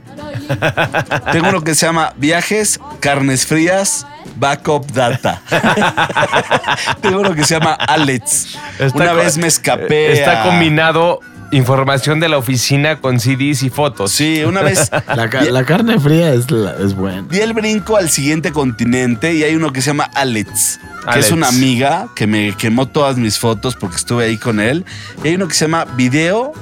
Tengo 1.32 1.48
uno 1.48 1.62
que 1.62 1.74
se 1.74 1.86
llama 1.86 2.14
Viajes, 2.16 2.80
Carnes 3.00 3.46
Frías, 3.46 4.06
Backup 4.40 4.87
Data. 4.92 5.40
tengo 7.03 7.20
uno 7.20 7.35
que 7.35 7.44
se 7.44 7.55
llama 7.59 7.74
Alex. 7.74 8.59
Una 8.94 9.12
vez 9.12 9.37
me 9.38 9.46
escapé. 9.46 10.12
Está 10.12 10.42
a- 10.42 10.46
combinado 10.46 11.20
información 11.53 12.20
de 12.20 12.29
la 12.29 12.38
oficina 12.38 13.00
con 13.00 13.18
CDs 13.18 13.62
y 13.64 13.70
fotos. 13.70 14.12
Sí, 14.12 14.42
una 14.44 14.62
vez 14.62 14.88
La, 15.16 15.29
ca- 15.29 15.42
la 15.42 15.64
carne 15.64 15.98
fría 15.98 16.33
es, 16.33 16.50
la- 16.50 16.74
es 16.76 16.94
buena. 16.94 17.24
Di 17.29 17.40
el 17.40 17.53
brinco 17.55 17.96
al 17.96 18.09
siguiente 18.09 18.53
continente 18.53 19.35
y 19.35 19.42
hay 19.42 19.55
uno 19.57 19.72
que 19.72 19.83
se 19.83 19.88
llama 19.88 20.09
Alex, 20.14 20.79
que 21.05 21.11
Alex. 21.11 21.26
es 21.26 21.33
una 21.33 21.48
amiga 21.48 22.09
que 22.14 22.26
me 22.29 22.53
quemó 22.57 22.87
todas 22.87 23.16
mis 23.16 23.38
fotos 23.38 23.74
porque 23.76 23.96
estuve 23.96 24.24
ahí 24.26 24.38
con 24.38 24.61
él. 24.61 24.85
Y 25.24 25.29
hay 25.29 25.35
uno 25.35 25.48
que 25.48 25.55
se 25.55 25.64
llama 25.64 25.87
Video 25.96 26.53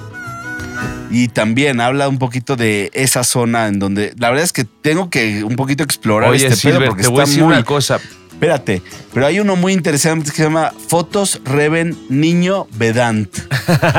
y 1.10 1.28
también 1.28 1.80
habla 1.80 2.08
un 2.08 2.18
poquito 2.18 2.56
de 2.56 2.90
esa 2.92 3.24
zona 3.24 3.66
en 3.68 3.78
donde 3.78 4.12
la 4.18 4.28
verdad 4.28 4.44
es 4.44 4.52
que 4.52 4.64
tengo 4.64 5.10
que 5.10 5.42
un 5.44 5.56
poquito 5.56 5.82
explorar 5.82 6.30
Oye, 6.30 6.46
este 6.46 6.68
pedo 6.68 6.74
Silver, 6.74 6.88
porque 6.88 7.02
te 7.02 7.08
voy 7.08 7.20
a 7.20 7.22
está 7.24 7.30
decir 7.30 7.44
muy 7.44 7.54
una 7.54 7.64
cosa. 7.64 8.00
Espérate, 8.30 8.82
pero 9.12 9.26
hay 9.26 9.40
uno 9.40 9.56
muy 9.56 9.72
interesante 9.72 10.30
que 10.30 10.36
se 10.36 10.44
llama 10.44 10.72
Fotos 10.88 11.40
Reven 11.44 11.96
Niño 12.08 12.68
Vedant. 12.76 13.28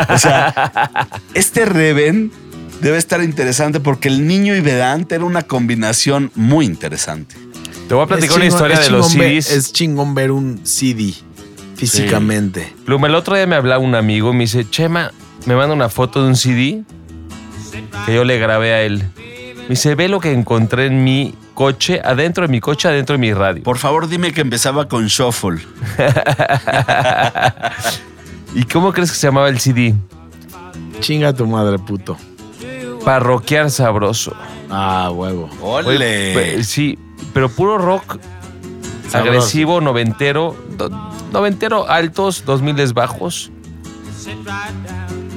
O 0.10 0.18
sea, 0.18 1.10
este 1.34 1.66
Reven 1.66 2.32
debe 2.80 2.98
estar 2.98 3.22
interesante 3.22 3.82
porque 3.82 4.08
el 4.08 4.26
niño 4.28 4.56
y 4.56 4.62
Vedant 4.62 5.12
era 5.12 5.26
una 5.26 5.42
combinación 5.42 6.32
muy 6.36 6.66
interesante. 6.66 7.36
Te 7.90 7.96
voy 7.96 8.04
a 8.04 8.08
platicar 8.08 8.38
una 8.38 8.46
historia 8.46 8.80
de 8.80 8.90
los 8.92 9.14
ver- 9.18 9.44
CDs. 9.44 9.52
es 9.52 9.74
chingón 9.74 10.16
ver 10.16 10.32
un 10.32 10.62
CD 10.64 11.14
físicamente. 11.76 12.74
Pluma, 12.86 13.08
el 13.08 13.16
otro 13.16 13.36
día 13.36 13.48
me 13.48 13.56
hablaba 13.56 13.84
un 13.84 13.96
amigo 13.96 14.32
y 14.32 14.34
me 14.36 14.40
dice, 14.42 14.70
Chema, 14.70 15.12
me 15.50 15.56
manda 15.56 15.74
una 15.74 15.90
foto 15.90 16.22
de 16.22 16.28
un 16.30 16.36
CD 16.36 16.84
que 18.06 18.14
yo 18.14 18.24
le 18.24 18.38
grabé 18.38 18.72
a 18.72 18.82
él. 18.84 19.04
Me 19.64 19.70
dice, 19.70 19.96
ve 19.96 20.08
lo 20.08 20.20
que 20.20 20.32
encontré 20.32 20.86
en 20.86 21.04
mi 21.04 21.34
coche, 21.56 22.00
adentro 22.04 22.46
de 22.46 22.52
mi 22.52 22.60
coche, 22.60 22.88
adentro 22.88 23.16
de 23.16 23.20
mi 23.20 23.34
radio. 23.34 23.64
Por 23.64 23.80
favor, 23.80 24.08
dime 24.08 24.32
que 24.32 24.42
empezaba 24.42 24.88
con 24.88 25.08
Shuffle. 25.08 25.60
¿Y 28.54 28.64
cómo 28.66 28.94
crees 28.94 29.10
que 29.12 29.18
se 29.18 29.26
llamaba 29.26 29.50
el 29.50 29.60
CD? 29.60 29.96
Chinga 31.00 31.34
tu 31.34 31.48
madre, 31.48 31.80
puto. 31.80 32.16
Parroquiar 33.04 33.72
sabroso. 33.72 34.36
Ah, 34.70 35.10
huevo. 35.12 35.50
Oye, 35.62 35.98
pe- 35.98 36.64
sí, 36.64 37.00
pero 37.34 37.50
puro 37.50 37.80
rock 37.80 38.20
Sabroso. 39.10 39.18
agresivo, 39.18 39.82
noventero, 39.82 40.56
do- 40.78 40.92
noventero 41.32 41.90
altos, 41.90 42.44
dos 42.46 42.62
miles 42.62 42.94
bajos. 42.94 43.52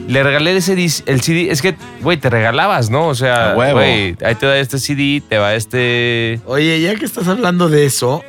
Le 0.08 0.22
regalé 0.22 0.56
ese 0.56 0.72
el 1.06 1.20
CD, 1.22 1.50
es 1.50 1.62
que, 1.62 1.76
güey, 2.02 2.16
te 2.18 2.28
regalabas, 2.28 2.90
¿no? 2.90 3.06
O 3.08 3.14
sea, 3.14 3.54
güey, 3.54 4.16
ahí 4.24 4.34
te 4.34 4.46
da 4.46 4.58
este 4.58 4.78
CD, 4.78 5.22
te 5.26 5.38
va 5.38 5.54
este... 5.54 6.40
Oye, 6.46 6.80
ya 6.80 6.94
que 6.96 7.04
estás 7.04 7.28
hablando 7.28 7.68
de 7.68 7.86
eso, 7.86 8.22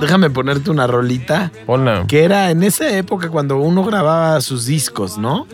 déjame 0.00 0.30
ponerte 0.30 0.70
una 0.70 0.86
rolita 0.86 1.50
Ponla. 1.66 2.04
que 2.06 2.22
era 2.24 2.50
en 2.50 2.62
esa 2.62 2.96
época 2.96 3.28
cuando 3.28 3.58
uno 3.58 3.84
grababa 3.84 4.40
sus 4.40 4.66
discos, 4.66 5.18
¿no? 5.18 5.46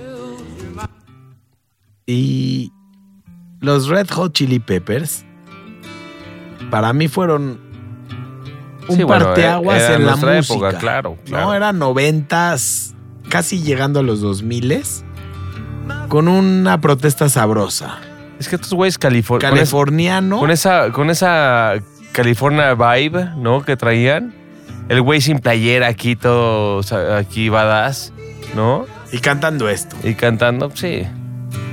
Y 2.07 2.71
los 3.61 3.89
Red 3.89 4.09
Hot 4.11 4.35
Chili 4.35 4.59
Peppers 4.59 5.25
para 6.71 6.93
mí 6.93 7.09
fueron 7.09 7.61
un 8.89 8.97
Sí, 8.97 9.03
bueno, 9.05 9.25
parteaguas 9.27 9.83
era 9.83 9.95
en 9.95 10.07
la 10.07 10.17
música. 10.17 10.39
época, 10.39 10.79
claro, 10.79 11.17
claro. 11.25 11.47
No, 11.47 11.55
eran 11.55 11.79
noventas, 11.79 12.95
casi 13.31 13.63
llegando 13.63 14.01
a 14.01 14.03
los 14.03 14.21
dos 14.21 14.43
miles, 14.43 15.05
con 16.09 16.29
una 16.29 16.81
protesta 16.81 17.29
sabrosa. 17.29 17.99
Es 18.39 18.49
que 18.49 18.57
estos 18.57 18.73
güeyes 18.73 18.99
califor- 18.99 19.41
Californiano. 19.41 20.39
con 20.39 20.51
esa, 20.51 20.91
con 20.93 21.11
esa 21.11 21.75
California 22.13 22.75
vibe, 22.75 23.31
¿no? 23.37 23.63
Que 23.63 23.77
traían. 23.77 24.35
El 24.89 25.01
güey 25.03 25.21
sin 25.21 25.39
playera 25.39 25.87
aquí, 25.89 26.15
todo 26.15 26.81
aquí 27.17 27.49
badass, 27.49 28.13
¿no? 28.55 28.85
Y 29.13 29.19
cantando 29.19 29.69
esto. 29.69 29.97
Y 30.05 30.15
cantando, 30.15 30.71
sí, 30.75 31.05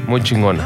muy 0.08 0.22
chingona. 0.24 0.66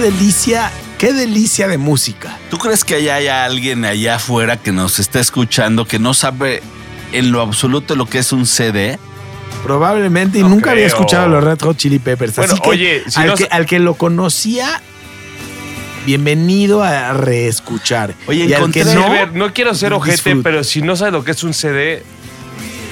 Delicia, 0.00 0.70
qué 0.98 1.12
delicia 1.12 1.68
de 1.68 1.78
música. 1.78 2.36
¿Tú 2.50 2.58
crees 2.58 2.84
que 2.84 2.96
allá 2.96 3.16
haya 3.16 3.44
alguien 3.44 3.84
allá 3.84 4.16
afuera 4.16 4.56
que 4.56 4.72
nos 4.72 4.98
está 4.98 5.20
escuchando 5.20 5.84
que 5.86 5.98
no 5.98 6.14
sabe 6.14 6.62
en 7.12 7.30
lo 7.32 7.40
absoluto 7.40 7.94
lo 7.94 8.06
que 8.06 8.18
es 8.18 8.32
un 8.32 8.46
CD? 8.46 8.98
Probablemente, 9.62 10.38
y 10.38 10.42
No 10.42 10.48
nunca 10.48 10.70
había 10.72 10.86
escuchado 10.86 11.28
los 11.28 11.44
Red 11.44 11.60
Hot 11.60 11.76
Chili 11.76 11.98
Peppers. 11.98 12.34
Bueno, 12.36 12.54
así 12.54 12.62
que, 12.62 12.68
oye, 12.70 13.02
si 13.08 13.20
al, 13.20 13.26
no 13.28 13.34
que 13.34 13.44
al 13.50 13.66
que 13.66 13.78
lo 13.78 13.94
conocía, 13.94 14.80
bienvenido 16.06 16.82
a 16.82 17.12
reescuchar. 17.12 18.14
Oye, 18.26 18.46
y 18.46 18.52
al 18.54 18.62
encontré- 18.62 18.72
que 18.72 18.84
Sí, 18.90 18.94
no, 18.94 19.04
a 19.06 19.10
ver, 19.10 19.34
no 19.34 19.52
quiero 19.52 19.74
ser 19.74 19.92
ojete, 19.92 20.36
pero 20.36 20.64
si 20.64 20.82
no 20.82 20.96
sabes 20.96 21.12
lo 21.12 21.24
que 21.24 21.32
es 21.32 21.42
un 21.44 21.52
CD, 21.52 22.02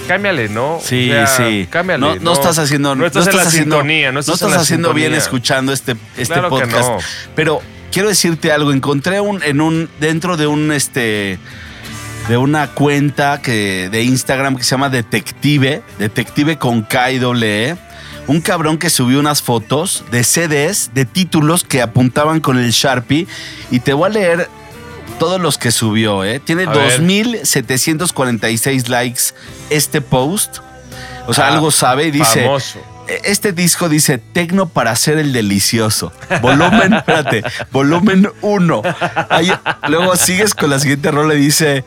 cámbiale, 0.08 0.48
¿no? 0.48 0.80
Sí, 0.82 1.10
O 1.10 1.14
sea, 1.14 1.26
sí. 1.28 1.68
Cámbiale. 1.70 2.00
no, 2.00 2.16
no 2.16 2.32
estás 2.32 2.58
haciendo, 2.58 2.94
No 2.96 3.06
estás 3.06 3.28
en 3.28 3.36
la 3.36 3.42
haciendo, 3.42 3.76
sintonía, 3.76 4.10
no 4.10 4.20
estás, 4.20 4.42
en 4.42 4.50
la 4.50 4.56
haciendo 4.56 4.94
bien 4.94 5.14
escuchando 5.14 5.72
este, 5.72 5.96
este 6.16 6.34
Claro 6.34 6.48
podcast. 6.48 6.90
Pero 7.36 7.62
quiero 7.92 8.08
decirte 8.08 8.50
algo. 8.50 8.72
Encontré 8.72 9.20
un, 9.20 9.42
en 9.42 9.60
un, 9.60 9.88
dentro 10.00 10.36
de 10.36 10.46
un 10.46 10.72
este. 10.72 11.38
De 12.28 12.36
una 12.36 12.68
cuenta 12.68 13.40
que, 13.40 13.88
de 13.90 14.02
Instagram 14.02 14.56
que 14.56 14.62
se 14.62 14.70
llama 14.72 14.90
Detective, 14.90 15.82
Detective 15.98 16.58
con 16.58 16.82
K 16.82 17.12
y 17.12 17.18
doble 17.18 17.70
E, 17.70 17.76
un 18.26 18.42
cabrón 18.42 18.76
que 18.76 18.90
subió 18.90 19.18
unas 19.18 19.40
fotos 19.40 20.04
de 20.10 20.22
CDs, 20.22 20.90
de 20.92 21.06
títulos 21.06 21.64
que 21.64 21.80
apuntaban 21.80 22.40
con 22.40 22.58
el 22.58 22.70
Sharpie, 22.70 23.26
y 23.70 23.80
te 23.80 23.94
voy 23.94 24.10
a 24.10 24.12
leer 24.12 24.50
todos 25.18 25.40
los 25.40 25.58
que 25.58 25.70
subió, 25.70 26.24
¿eh? 26.24 26.40
Tiene 26.40 26.64
A 26.64 26.70
ver. 26.70 27.00
2.746 27.00 28.88
likes 28.88 29.22
este 29.70 30.00
post. 30.00 30.58
O 31.26 31.34
sea, 31.34 31.46
Ah, 31.48 31.54
algo 31.54 31.70
sabe 31.70 32.06
y 32.06 32.10
dice... 32.10 32.44
Famoso. 32.44 32.80
Este 33.24 33.52
disco 33.52 33.88
dice 33.88 34.18
Tecno 34.18 34.68
para 34.68 34.90
hacer 34.90 35.16
el 35.16 35.32
delicioso. 35.32 36.12
Volumen, 36.42 36.92
espérate, 36.98 37.42
volumen 37.72 38.30
1. 38.42 38.82
Luego 39.88 40.14
sigues 40.16 40.52
con 40.54 40.68
la 40.68 40.78
siguiente 40.78 41.10
rola 41.10 41.32
y 41.34 41.38
dice 41.38 41.84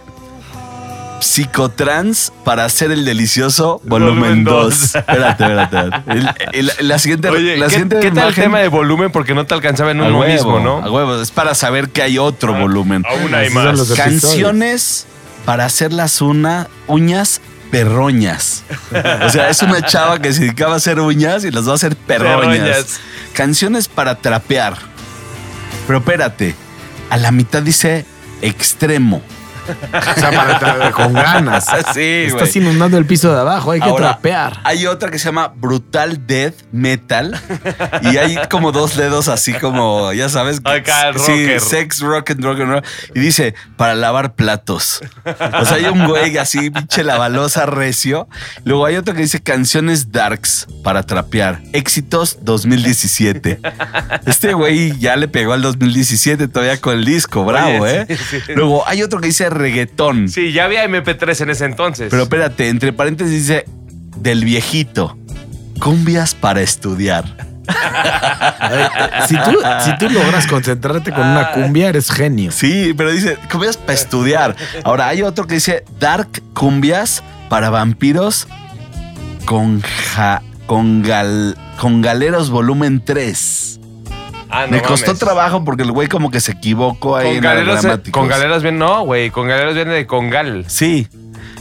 Psicotrans 1.21 2.34
para 2.43 2.65
hacer 2.65 2.91
el 2.91 3.05
delicioso, 3.05 3.79
volumen 3.86 4.43
Volumen 4.43 4.43
2. 4.43 4.53
dos. 4.53 4.95
Espérate, 4.95 5.43
espérate. 5.43 5.77
espérate. 5.77 6.43
El- 6.60 6.71
el- 6.79 6.88
la 6.88 6.99
siguiente, 6.99 7.29
Oye, 7.29 7.57
la 7.57 7.65
¿qué, 7.65 7.69
siguiente 7.71 7.99
qué 8.01 8.12
tal 8.12 8.29
el 8.29 8.36
tema 8.36 8.60
de 8.60 8.67
volumen? 8.67 9.12
Porque 9.12 9.34
no 9.34 9.45
te 9.45 9.53
alcanzaba 9.53 9.91
en 9.91 10.01
uno 10.01 10.19
huevo, 10.19 10.31
mismo, 10.34 10.60
¿no? 10.60 10.84
a 10.84 10.91
huevo, 10.91 11.21
es 11.21 11.31
para 11.31 11.55
saber 11.55 11.89
que 11.89 12.01
hay 12.01 12.17
otro 12.17 12.55
Ah, 12.55 12.60
volumen. 12.60 13.03
Aún 13.10 13.34
hay 13.34 13.49
más. 13.49 13.77
los 13.77 13.91
Canciones 13.93 15.05
para 15.45 15.65
hacer 15.65 15.93
las 15.93 16.21
una, 16.21 16.67
uñas 16.88 17.41
perroñas. 17.71 18.63
O 19.25 19.29
sea, 19.29 19.49
es 19.49 19.62
una 19.62 19.81
chava 19.81 20.19
que 20.19 20.34
se 20.34 20.41
dedicaba 20.41 20.73
a 20.73 20.77
hacer 20.77 20.99
uñas 20.99 21.43
y 21.45 21.51
las 21.51 21.67
va 21.67 21.71
a 21.71 21.75
hacer 21.75 21.95
perroñas. 21.95 22.57
Perroñas. 22.60 22.99
Canciones 23.34 23.88
para 23.88 24.15
trapear. 24.15 24.75
Pero 25.88 25.99
espérate, 25.99 26.55
a 27.10 27.17
la 27.17 27.31
mitad 27.31 27.62
dice 27.62 28.05
extremo. 28.41 29.21
O 29.67 30.19
sea, 30.19 30.32
para 30.32 30.91
con 30.91 31.13
ganas. 31.13 31.67
Sí, 31.93 32.26
Estás 32.28 32.56
inundando 32.56 32.97
el 32.97 33.06
piso 33.06 33.34
de 33.34 33.39
abajo, 33.39 33.71
hay 33.71 33.80
que 33.82 33.89
Ahora, 33.89 34.10
trapear. 34.13 34.60
Hay 34.63 34.86
otra 34.86 35.10
que 35.12 35.19
se 35.19 35.26
llama 35.26 35.52
Brutal 35.56 36.26
Death 36.26 36.56
Metal. 36.71 37.39
y 38.04 38.17
hay 38.17 38.38
como 38.50 38.71
dos 38.71 38.95
dedos 38.95 39.28
así 39.28 39.54
como, 39.54 40.13
ya 40.13 40.30
sabes. 40.30 40.62
Acá, 40.63 41.12
sí, 41.17 41.32
rocker. 41.43 41.60
sex, 41.60 42.00
rock 42.00 42.32
and 42.32 42.43
rock 42.43 42.60
and 42.62 42.69
roll. 42.71 42.84
Y 43.15 43.19
dice, 43.19 43.56
para 43.78 43.95
lavar 43.95 44.36
platos. 44.36 45.02
O 45.60 45.65
sea, 45.65 45.76
hay 45.76 45.86
un 45.86 46.08
güey 46.08 46.38
así, 46.38 46.69
pinche 46.69 47.04
lavalosa 47.04 47.65
recio. 47.65 48.28
Luego 48.63 48.86
hay 48.86 48.95
otro 48.95 49.13
que 49.13 49.21
dice 49.21 49.41
canciones 49.41 50.12
darks 50.12 50.67
para 50.84 51.04
trapear. 51.04 51.62
Éxitos 51.74 52.38
2017. 52.41 53.60
Este 54.26 54.54
güey 54.54 54.97
ya 55.00 55.15
le 55.15 55.28
pegó 55.28 55.54
al 55.54 55.62
2017 55.62 56.47
todavía 56.47 56.80
con 56.80 56.97
el 56.97 57.06
disco, 57.06 57.43
bravo, 57.43 57.84
Oye, 57.84 58.06
¿eh? 58.08 58.17
sí, 58.17 58.39
sí. 58.45 58.54
Luego 58.56 58.88
hay 58.88 59.04
otro 59.04 59.19
que 59.19 59.28
dice 59.28 59.50
reggaetón. 59.51 60.27
Sí, 60.29 60.51
ya 60.51 60.65
había 60.65 60.85
MP3 60.85 61.41
en 61.41 61.49
ese 61.51 61.65
entonces. 61.65 62.07
Pero 62.09 62.23
espérate, 62.23 62.69
entre 62.69 62.91
paréntesis 62.93 63.33
dice 63.47 63.65
del 64.17 64.43
viejito. 64.45 65.17
Cumbias 65.79 66.33
para 66.35 66.61
estudiar. 66.61 67.25
Si 69.27 69.35
tú, 69.35 69.59
si 69.85 69.97
tú 69.97 70.09
logras 70.09 70.47
concentrarte 70.47 71.11
con 71.11 71.25
una 71.25 71.51
cumbia, 71.51 71.89
eres 71.89 72.09
genio. 72.11 72.51
Sí, 72.51 72.93
pero 72.97 73.11
dice 73.11 73.37
cumbias 73.51 73.77
para 73.77 73.93
estudiar. 73.93 74.55
Ahora 74.83 75.07
hay 75.07 75.21
otro 75.21 75.47
que 75.47 75.55
dice 75.55 75.83
dark 75.99 76.41
cumbias 76.53 77.23
para 77.49 77.69
vampiros 77.69 78.47
con 79.45 79.81
ja- 79.81 80.41
con 80.65 81.03
gal- 81.03 81.55
con 81.79 82.01
galeros 82.01 82.49
volumen 82.49 83.03
3. 83.05 83.79
Ah, 84.51 84.65
no 84.65 84.71
Me 84.73 84.81
costó 84.81 85.07
mames. 85.07 85.19
trabajo 85.19 85.63
porque 85.63 85.83
el 85.83 85.91
güey 85.91 86.07
como 86.07 86.29
que 86.29 86.39
se 86.41 86.51
equivocó 86.51 87.15
ahí 87.15 87.27
Con 87.27 87.35
en 87.37 87.43
la 87.43 87.53
galeros, 87.53 87.81
gramática. 87.81 88.11
con 88.19 88.27
galeros 88.27 88.63
viene, 88.63 88.77
no, 88.79 89.03
güey, 89.05 89.29
con 89.29 89.47
galeros 89.47 89.75
viene 89.75 89.93
de 89.93 90.05
congal. 90.05 90.65
Sí. 90.67 91.07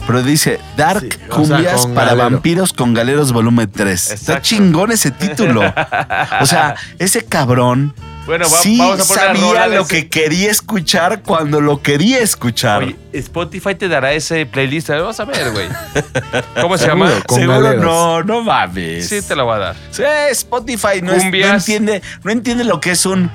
Pero 0.07 0.23
dice 0.23 0.59
Dark 0.75 1.01
Sí, 1.01 1.07
o 1.29 1.45
sea, 1.45 1.55
Cumbias 1.57 1.87
para 1.87 2.07
galero. 2.15 2.29
vampiros 2.31 2.73
con 2.73 2.93
galeros 2.93 3.31
volumen 3.31 3.69
3. 3.71 4.11
Está 4.11 4.41
chingón 4.41 4.91
ese 4.91 5.11
título. 5.11 5.61
O 6.41 6.45
sea, 6.45 6.75
ese 6.99 7.23
cabrón 7.23 7.93
Bueno, 8.31 8.45
va- 8.45 8.57
sí 8.61 8.77
vamos 8.77 9.01
a 9.01 9.05
poner 9.05 9.23
la 9.23 9.33
sabía 9.51 9.67
lo 9.67 9.81
ese- 9.81 9.89
que 9.89 10.09
quería 10.09 10.49
escuchar 10.51 11.21
cuando 11.21 11.59
lo 11.59 11.81
quería 11.81 12.19
escuchar. 12.19 12.83
Oye, 12.83 12.95
Spotify 13.11 13.75
te 13.75 13.89
dará 13.89 14.13
ese 14.13 14.45
playlist. 14.45 14.87
Vamos 14.89 15.19
a 15.19 15.25
ver, 15.25 15.51
güey. 15.51 15.67
¿Cómo 16.61 16.77
se 16.77 16.87
llama? 16.87 17.11
Seguro, 17.27 17.61
galeros. 17.61 17.83
no, 17.83 18.23
no 18.23 18.41
mames. 18.41 19.09
Sí, 19.09 19.21
te 19.21 19.35
la 19.35 19.43
voy 19.43 19.55
a 19.55 19.59
dar. 19.59 19.75
Sí, 19.91 20.03
Spotify 20.31 21.01
no, 21.03 21.11
es- 21.11 21.25
no 21.25 21.35
entiende, 21.55 22.01
no 22.23 22.31
entiende 22.31 22.63
lo 22.63 22.79
que 22.79 22.91
es 22.91 23.05
un 23.05 23.29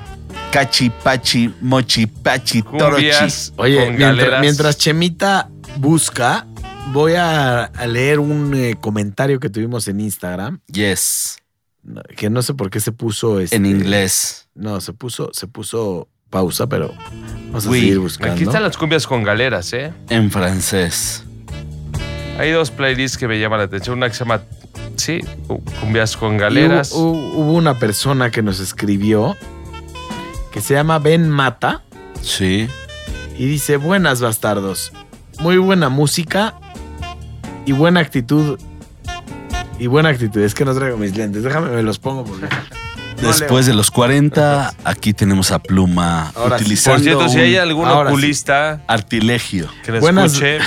cachipachi, 0.51 1.53
mochipachi, 1.61 2.63
torochi. 2.63 3.05
Oye, 3.57 3.91
mientras, 4.41 4.77
Chemita 4.79 5.49
busca, 5.75 6.47
voy 6.91 7.13
a, 7.13 7.65
a 7.65 7.85
leer 7.85 8.17
un 8.19 8.53
eh, 8.55 8.75
comentario 8.81 9.39
que 9.39 9.49
tuvimos 9.49 9.87
en 9.87 9.99
Instagram, 9.99 10.59
Yes, 10.71 11.37
que 12.15 12.29
no 12.29 12.41
sé 12.41 12.53
por 12.53 12.69
qué 12.69 12.79
se 12.79 12.91
puso 12.91 13.39
este, 13.39 13.55
en 13.55 13.65
inglés. 13.65 14.49
No, 14.55 14.81
se 14.81 14.93
puso, 14.93 15.29
se 15.33 15.47
puso 15.47 16.07
pausa, 16.29 16.67
pero 16.67 16.93
vamos 17.47 17.65
a 17.65 17.69
Oui. 17.69 17.79
seguir 17.81 17.99
buscando. 17.99 18.33
Aquí 18.33 18.43
están 18.43 18.63
las 18.63 18.77
cumbias 18.77 19.07
con 19.07 19.23
galeras, 19.23 19.71
¿eh? 19.73 19.93
En 20.09 20.29
francés. 20.31 21.23
Hay 22.37 22.51
dos 22.51 22.69
playlists 22.71 23.17
que 23.17 23.27
me 23.27 23.39
llaman 23.39 23.59
la 23.59 23.65
atención. 23.65 23.97
Una 23.97 24.09
que 24.09 24.13
se 24.15 24.19
llama, 24.25 24.41
sí, 24.95 25.21
cumbias 25.79 26.15
con 26.17 26.37
galeras. 26.37 26.91
Hubo, 26.91 27.11
hubo- 27.13 27.37
hubo 27.39 27.53
una 27.53 27.79
persona 27.79 28.29
que 28.31 28.41
nos 28.43 28.59
escribió 28.59 29.35
que 30.51 30.61
se 30.61 30.73
llama 30.73 30.99
Ben 30.99 31.29
Mata 31.29 31.83
Sí. 32.21 32.67
y 33.37 33.45
dice, 33.45 33.77
buenas 33.77 34.21
bastardos, 34.21 34.91
muy 35.39 35.57
buena 35.57 35.89
música 35.89 36.55
y 37.65 37.71
buena 37.71 37.99
actitud. 38.01 38.59
Y 39.79 39.87
buena 39.87 40.09
actitud, 40.09 40.41
es 40.41 40.53
que 40.55 40.65
no 40.65 40.73
traigo 40.73 40.97
mis 40.97 41.15
lentes, 41.15 41.43
déjame 41.43 41.69
me 41.69 41.83
los 41.83 41.99
pongo 41.99 42.23
porque... 42.25 42.47
Después 43.21 43.65
de 43.65 43.73
los 43.73 43.89
40, 43.89 44.75
aquí 44.83 45.11
tenemos 45.11 45.51
a 45.51 45.57
Pluma 45.57 46.29
Ahora 46.35 46.59
sí. 46.59 46.65
utilizando 46.65 46.97
Por 46.97 47.03
cierto, 47.03 47.29
si 47.29 47.39
hay 47.39 47.55
algún 47.57 47.87
ahora 47.87 48.09
sí. 48.09 48.13
oculista 48.13 48.83
artilegio. 48.87 49.67
que 49.83 49.91
nos 49.93 50.01
Buenas- 50.01 50.33
escuche. 50.39 50.59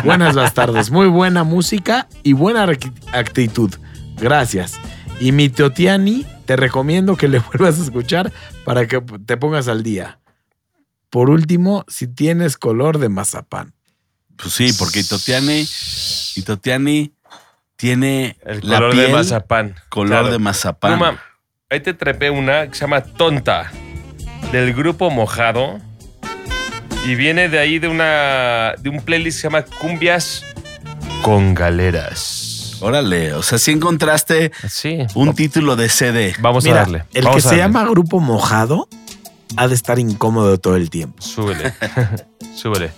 Buenas 0.04 0.34
bastardos, 0.34 0.90
muy 0.90 1.06
buena 1.06 1.44
música 1.44 2.08
y 2.22 2.34
buena 2.34 2.66
actitud. 3.12 3.72
Gracias. 4.20 4.74
Y 5.18 5.32
mi 5.32 5.48
Teotiani, 5.48 6.26
te 6.44 6.56
recomiendo 6.56 7.16
que 7.16 7.26
le 7.28 7.38
vuelvas 7.52 7.80
a 7.80 7.84
escuchar 7.84 8.30
para 8.66 8.86
que 8.86 9.00
te 9.24 9.38
pongas 9.38 9.66
al 9.68 9.82
día. 9.82 10.18
Por 11.08 11.30
último, 11.30 11.86
si 11.88 12.06
tienes 12.06 12.58
color 12.58 12.98
de 12.98 13.08
mazapán. 13.08 13.72
Pues 14.36 14.52
sí, 14.52 14.74
porque 14.78 15.00
Itotiani, 15.00 15.66
Itotiani 16.36 17.12
tiene 17.76 18.36
el 18.44 18.60
la 18.62 18.76
color 18.78 18.92
piel 18.92 19.06
de 19.06 19.12
mazapán. 19.12 19.74
color 19.88 20.08
Claro. 20.08 20.30
de 20.32 20.38
mazapán. 20.38 20.92
Pluma, 20.98 21.22
ahí 21.70 21.80
te 21.80 21.94
trepé 21.94 22.30
una 22.30 22.66
que 22.68 22.74
se 22.74 22.80
llama 22.82 23.02
Tonta, 23.02 23.70
del 24.52 24.72
grupo 24.74 25.10
Mojado. 25.10 25.80
Y 27.06 27.14
viene 27.14 27.48
de 27.48 27.58
ahí 27.60 27.78
de 27.78 27.86
una 27.86 28.74
de 28.78 28.88
un 28.88 29.00
playlist 29.00 29.36
que 29.38 29.40
se 29.42 29.46
llama 29.46 29.62
Cumbias 29.62 30.44
con 31.22 31.54
Galeras. 31.54 32.78
Órale, 32.80 33.32
o 33.32 33.42
sea, 33.42 33.58
si 33.58 33.70
encontraste 33.70 34.50
Sí. 34.68 34.98
un 35.14 35.34
título 35.34 35.76
de 35.76 35.88
CD. 35.88 36.34
Vamos 36.40 36.64
Mira, 36.64 36.76
a 36.76 36.80
darle. 36.80 37.04
el 37.14 37.22
Vamos 37.24 37.36
que 37.36 37.42
se 37.42 37.48
darle. 37.56 37.62
llama 37.62 37.88
Grupo 37.88 38.18
Mojado 38.20 38.88
ha 39.56 39.68
de 39.68 39.74
estar 39.76 39.98
incómodo 40.00 40.58
todo 40.58 40.74
el 40.76 40.90
tiempo. 40.90 41.22
Súbele. 41.22 41.72
Súbele. 42.56 42.90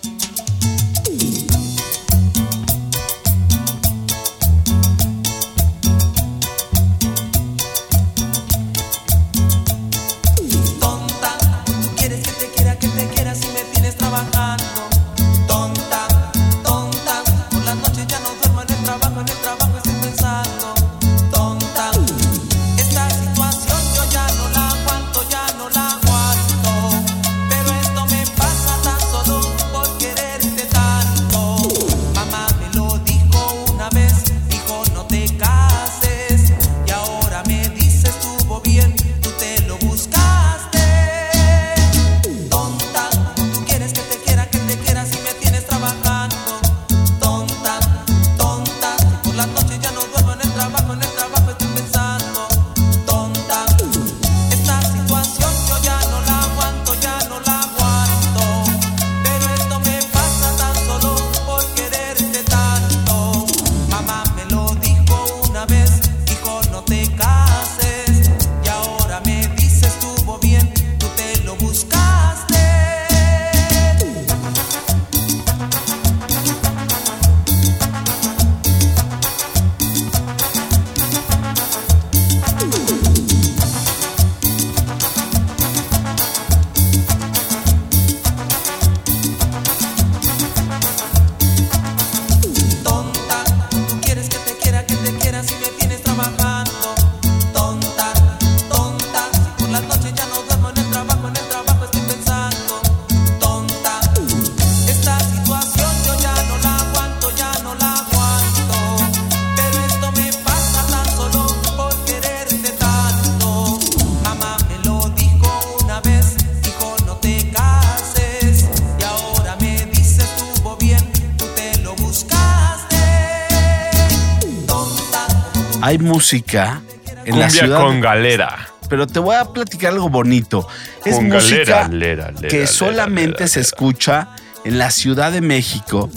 Hay 125.89 125.97
música 125.97 126.83
en 127.25 127.31
Cumbia 127.31 127.45
la 127.45 127.49
ciudad. 127.49 127.81
con 127.81 127.99
galera. 127.99 128.69
Pero 128.89 129.07
te 129.07 129.17
voy 129.17 129.35
a 129.35 129.45
platicar 129.45 129.91
algo 129.93 130.07
bonito. 130.07 130.67
Es 131.03 131.15
Con 131.15 131.29
música 131.29 131.63
galera, 131.63 131.87
lera, 131.87 132.31
lera, 132.31 132.47
que 132.47 132.57
lera, 132.57 132.67
solamente 132.67 133.47
se 133.47 133.61
escucha 133.61 134.27
en 134.65 134.77
la 134.77 134.91
Ciudad 134.91 135.31
de 135.31 135.41
México 135.41 136.11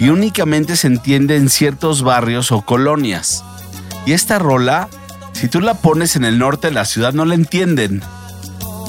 y 0.00 0.08
únicamente 0.08 0.74
se 0.74 0.88
entiende 0.88 1.36
en 1.36 1.50
ciertos 1.50 2.02
barrios 2.02 2.50
o 2.50 2.62
colonias. 2.62 3.44
Y 4.06 4.12
esta 4.12 4.40
rola, 4.40 4.88
si 5.34 5.46
tú 5.46 5.60
la 5.60 5.74
pones 5.74 6.16
en 6.16 6.24
el 6.24 6.40
norte 6.40 6.66
de 6.66 6.74
la 6.74 6.84
ciudad, 6.84 7.12
no 7.12 7.24
la 7.24 7.36
entienden. 7.36 8.02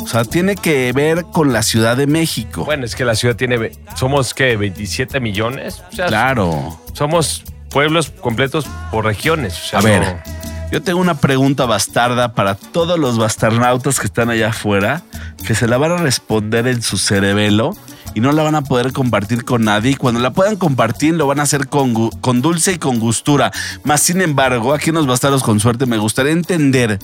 O 0.01 0.07
sea, 0.07 0.23
tiene 0.23 0.55
que 0.55 0.91
ver 0.93 1.25
con 1.25 1.53
la 1.53 1.61
Ciudad 1.61 1.95
de 1.95 2.07
México. 2.07 2.65
Bueno, 2.65 2.85
es 2.85 2.95
que 2.95 3.05
la 3.05 3.13
ciudad 3.13 3.35
tiene. 3.35 3.73
Somos, 3.95 4.33
¿qué? 4.33 4.57
¿27 4.57 5.21
millones? 5.21 5.83
O 5.91 5.95
sea, 5.95 6.07
claro. 6.07 6.79
somos 6.93 7.43
pueblos 7.73 8.11
completos 8.21 8.65
por 8.91 9.03
regiones. 9.03 9.53
o 9.53 9.67
sea, 9.67 9.79
A 9.79 9.81
ver, 9.81 10.23
yo 10.71 10.81
tengo 10.81 11.01
una 11.01 11.15
pregunta 11.15 11.65
bastarda 11.65 12.33
para 12.33 12.55
todos 12.55 12.97
los 12.97 13.17
bastarnautas 13.17 13.99
que 13.99 14.05
están 14.05 14.29
allá 14.29 14.49
afuera, 14.49 15.01
que 15.45 15.55
se 15.55 15.67
la 15.67 15.77
van 15.77 15.91
a 15.91 15.97
responder 15.97 16.67
en 16.67 16.81
su 16.81 16.97
cerebelo 16.97 17.75
y 18.13 18.21
no 18.21 18.31
la 18.31 18.43
van 18.43 18.55
a 18.55 18.61
poder 18.61 18.93
compartir 18.93 19.43
con 19.43 19.63
nadie. 19.63 19.91
Y 19.91 19.95
cuando 19.95 20.21
la 20.21 20.31
puedan 20.31 20.55
compartir, 20.55 21.15
lo 21.15 21.25
van 21.27 21.39
a 21.39 21.43
hacer 21.43 21.67
con, 21.67 22.09
con 22.09 22.41
dulce 22.41 22.73
y 22.73 22.77
con 22.77 22.99
gustura. 22.99 23.51
Más 23.83 24.01
sin 24.01 24.21
embargo, 24.21 24.73
aquí 24.73 24.89
en 24.89 24.95
los 24.95 25.07
bastardos 25.07 25.43
con 25.43 25.59
suerte, 25.59 25.87
me 25.87 25.97
gustaría 25.97 26.31
entender 26.31 26.99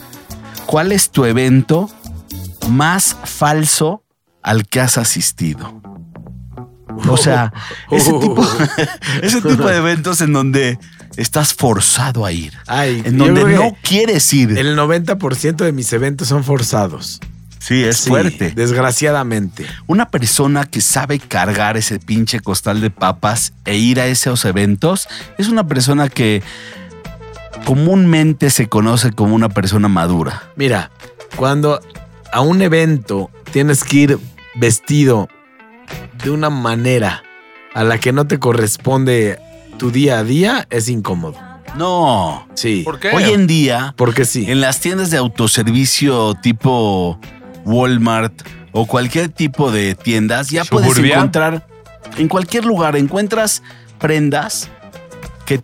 cuál 0.67 0.91
es 0.91 1.09
tu 1.09 1.25
evento 1.25 1.89
más 2.69 3.17
falso 3.23 4.03
al 4.43 4.67
que 4.67 4.79
has 4.79 4.99
asistido. 4.99 5.88
O 7.07 7.17
sea, 7.17 7.53
ese 7.91 8.11
tipo, 8.13 8.45
ese 9.21 9.41
tipo 9.41 9.67
de 9.67 9.77
eventos 9.77 10.21
en 10.21 10.33
donde 10.33 10.77
estás 11.17 11.53
forzado 11.53 12.25
a 12.25 12.31
ir. 12.31 12.53
Ay, 12.67 13.01
En 13.05 13.17
donde 13.17 13.43
no 13.43 13.75
quieres 13.81 14.31
ir. 14.33 14.57
El 14.57 14.77
90% 14.77 15.55
de 15.57 15.71
mis 15.71 15.91
eventos 15.93 16.27
son 16.29 16.43
forzados. 16.43 17.19
sí, 17.59 17.83
es 17.83 17.97
Sí, 17.97 18.09
fuerte. 18.09 18.51
Desgraciadamente. 18.51 19.65
Una 19.87 20.09
persona 20.09 20.65
que 20.65 20.81
sabe 20.81 21.19
cargar 21.19 21.75
ese 21.77 21.99
pinche 21.99 22.39
costal 22.39 22.79
de 22.81 22.89
papas 22.89 23.53
e 23.65 23.77
ir 23.77 23.99
a 23.99 24.07
esos 24.07 24.45
eventos 24.45 25.07
es 25.37 25.47
una 25.49 25.67
persona 25.67 26.07
que 26.09 26.41
comúnmente 27.65 28.49
se 28.49 28.67
conoce 28.67 29.11
como 29.11 29.35
una 29.35 29.49
persona 29.49 29.87
madura. 29.87 30.43
Mira, 30.55 30.91
cuando 31.35 31.81
a 32.31 32.41
un 32.41 32.61
evento 32.61 33.29
tienes 33.51 33.83
que 33.83 33.97
ir 33.97 34.19
vestido 34.55 35.27
de 36.23 36.29
una 36.29 36.49
manera 36.49 37.23
a 37.73 37.83
la 37.83 37.97
que 37.99 38.11
no 38.11 38.27
te 38.27 38.39
corresponde 38.39 39.39
tu 39.77 39.91
día 39.91 40.19
a 40.19 40.23
día, 40.23 40.67
es 40.69 40.89
incómodo. 40.89 41.35
No. 41.75 42.47
Sí. 42.55 42.81
¿Por 42.83 42.99
qué? 42.99 43.11
Hoy 43.11 43.23
en 43.25 43.47
día, 43.47 43.93
Porque 43.95 44.25
sí. 44.25 44.45
en 44.49 44.59
las 44.61 44.79
tiendas 44.79 45.11
de 45.11 45.17
autoservicio 45.17 46.35
tipo 46.35 47.19
Walmart 47.65 48.33
o 48.71 48.85
cualquier 48.85 49.29
tipo 49.29 49.71
de 49.71 49.95
tiendas, 49.95 50.49
ya 50.49 50.63
puedes 50.65 50.97
encontrar 50.97 51.67
en 52.17 52.27
cualquier 52.27 52.65
lugar, 52.65 52.95
encuentras 52.95 53.61
prendas 53.99 54.69
que 55.45 55.63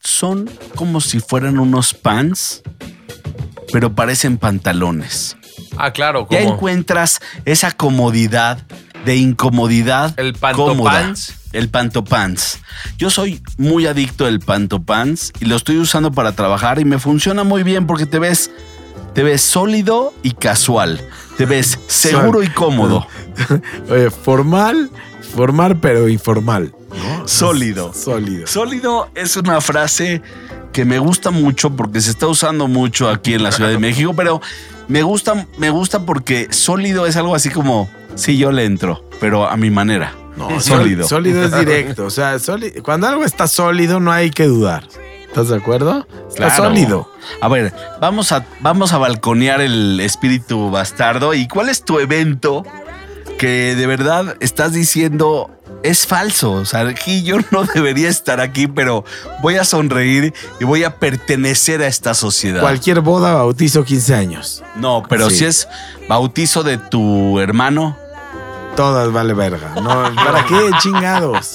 son 0.00 0.50
como 0.74 1.00
si 1.00 1.20
fueran 1.20 1.58
unos 1.58 1.94
pants, 1.94 2.62
pero 3.72 3.94
parecen 3.94 4.38
pantalones. 4.38 5.36
Ah, 5.76 5.92
claro, 5.92 6.26
Ya 6.30 6.40
como 6.42 6.54
encuentras 6.54 7.20
esa 7.44 7.72
comodidad 7.72 8.58
de 9.04 9.16
incomodidad 9.16 10.18
El 10.18 10.32
cómoda. 10.38 10.92
pantopants. 10.92 11.34
El 11.52 11.68
pantopants. 11.68 12.58
Yo 12.98 13.10
soy 13.10 13.40
muy 13.58 13.86
adicto 13.86 14.26
al 14.26 14.40
pantopants 14.40 15.32
y 15.40 15.44
lo 15.44 15.56
estoy 15.56 15.78
usando 15.78 16.12
para 16.12 16.32
trabajar 16.32 16.80
y 16.80 16.84
me 16.84 16.98
funciona 16.98 17.44
muy 17.44 17.62
bien 17.62 17.86
porque 17.86 18.06
te 18.06 18.18
ves, 18.18 18.50
te 19.14 19.22
ves 19.22 19.42
sólido 19.42 20.12
y 20.22 20.32
casual. 20.32 21.00
Te 21.36 21.46
ves 21.46 21.78
seguro 21.86 22.42
y 22.42 22.48
cómodo. 22.48 23.06
Oye, 23.90 24.10
formal, 24.10 24.90
formal 25.34 25.78
pero 25.78 26.08
informal. 26.08 26.74
¿no? 26.90 27.28
Sólido. 27.28 27.92
Sólido. 27.92 28.46
Sólido 28.46 29.10
es 29.14 29.36
una 29.36 29.60
frase 29.60 30.22
que 30.72 30.84
me 30.84 30.98
gusta 30.98 31.30
mucho 31.30 31.70
porque 31.70 32.00
se 32.00 32.10
está 32.10 32.26
usando 32.26 32.66
mucho 32.66 33.08
aquí 33.08 33.34
en 33.34 33.44
la 33.44 33.52
Ciudad 33.52 33.70
de 33.70 33.78
México, 33.78 34.12
pero 34.14 34.40
me 34.88 35.02
gusta, 35.02 35.46
me 35.56 35.70
gusta 35.70 36.04
porque 36.04 36.48
sólido 36.50 37.06
es 37.06 37.16
algo 37.16 37.34
así 37.34 37.48
como, 37.48 37.88
sí, 38.14 38.36
yo 38.38 38.52
le 38.52 38.64
entro, 38.64 39.04
pero 39.20 39.48
a 39.48 39.56
mi 39.56 39.70
manera. 39.70 40.12
No, 40.36 40.48
sólido. 40.60 41.06
sólido. 41.06 41.08
Sólido 41.08 41.44
es 41.44 41.56
directo. 41.58 42.06
O 42.06 42.10
sea, 42.10 42.34
sóli- 42.38 42.82
cuando 42.82 43.06
algo 43.06 43.24
está 43.24 43.46
sólido 43.46 44.00
no 44.00 44.10
hay 44.10 44.30
que 44.30 44.46
dudar. 44.46 44.84
¿Estás 45.28 45.48
de 45.48 45.56
acuerdo? 45.56 46.06
Está 46.28 46.46
Claro. 46.46 46.64
sólido. 46.64 47.10
A 47.40 47.48
ver, 47.48 47.72
vamos 48.00 48.32
a, 48.32 48.44
vamos 48.60 48.92
a 48.92 48.98
balconear 48.98 49.60
el 49.60 50.00
espíritu 50.00 50.70
bastardo. 50.70 51.34
¿Y 51.34 51.46
cuál 51.48 51.68
es 51.68 51.84
tu 51.84 51.98
evento 52.00 52.64
que 53.38 53.74
de 53.76 53.86
verdad 53.86 54.36
estás 54.40 54.72
diciendo 54.72 55.50
es 55.84 56.06
falso? 56.06 56.52
O 56.52 56.64
sea, 56.64 56.80
aquí 56.88 57.22
yo 57.22 57.36
no 57.52 57.62
debería 57.74 58.08
estar 58.08 58.40
aquí, 58.40 58.66
pero 58.66 59.04
voy 59.42 59.56
a 59.56 59.64
sonreír 59.64 60.32
y 60.60 60.64
voy 60.64 60.82
a 60.84 60.96
pertenecer 60.98 61.80
a 61.82 61.86
esta 61.86 62.14
sociedad. 62.14 62.60
Cualquier 62.60 63.00
boda, 63.00 63.34
bautizo, 63.34 63.84
15 63.84 64.14
años. 64.14 64.62
No, 64.76 65.02
pero 65.08 65.30
Sí. 65.30 65.38
si 65.38 65.44
es 65.46 65.68
bautizo 66.08 66.62
de 66.64 66.78
tu 66.78 67.38
hermano, 67.40 67.96
Todas 68.76 69.12
vale 69.12 69.34
verga. 69.34 69.74
No, 69.76 70.14
¿Para 70.14 70.44
qué 70.46 70.70
chingados? 70.80 71.54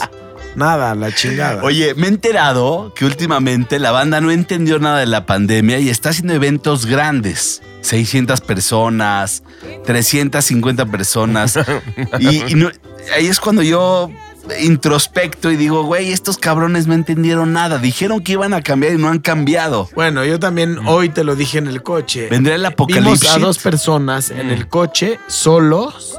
Nada, 0.56 0.96
la 0.96 1.14
chingada. 1.14 1.62
Oye, 1.64 1.94
me 1.96 2.06
he 2.08 2.10
enterado 2.10 2.94
que 2.96 3.06
últimamente 3.06 3.78
la 3.78 3.92
banda 3.92 4.20
no 4.22 4.32
entendió 4.32 4.80
nada 4.80 5.00
de 5.00 5.06
la 5.06 5.26
pandemia 5.26 5.80
y 5.80 5.90
está 5.90 6.10
haciendo 6.10 6.34
eventos 6.34 6.86
grandes. 6.86 7.62
600 7.82 8.42
personas, 8.42 9.44
350 9.86 10.86
personas. 10.88 11.58
y 12.20 12.52
y 12.52 12.56
no- 12.56 12.70
ahí 13.16 13.28
es 13.28 13.40
cuando 13.40 13.62
yo 13.62 14.10
introspecto 14.62 15.52
y 15.52 15.56
digo, 15.58 15.84
güey, 15.84 16.12
estos 16.12 16.38
cabrones 16.38 16.88
no 16.88 16.94
entendieron 16.94 17.54
nada. 17.54 17.78
Dijeron 17.78 18.22
que 18.22 18.32
iban 18.34 18.54
a 18.54 18.62
cambiar 18.62 18.94
y 18.94 18.98
no 18.98 19.10
han 19.10 19.20
cambiado. 19.20 19.88
Bueno, 19.94 20.26
yo 20.26 20.40
también 20.40 20.80
hoy 20.88 21.10
te 21.10 21.24
lo 21.24 21.36
dije 21.36 21.58
en 21.60 21.68
el 21.68 21.84
coche. 21.84 22.28
Vendrá 22.30 22.56
el 22.56 22.62
Vimos 22.62 22.74
apocalipsis. 22.74 23.30
a 23.30 23.38
dos 23.40 23.60
personas 23.60 24.32
en 24.32 24.50
el 24.50 24.68
coche 24.68 25.20
solos, 25.28 26.18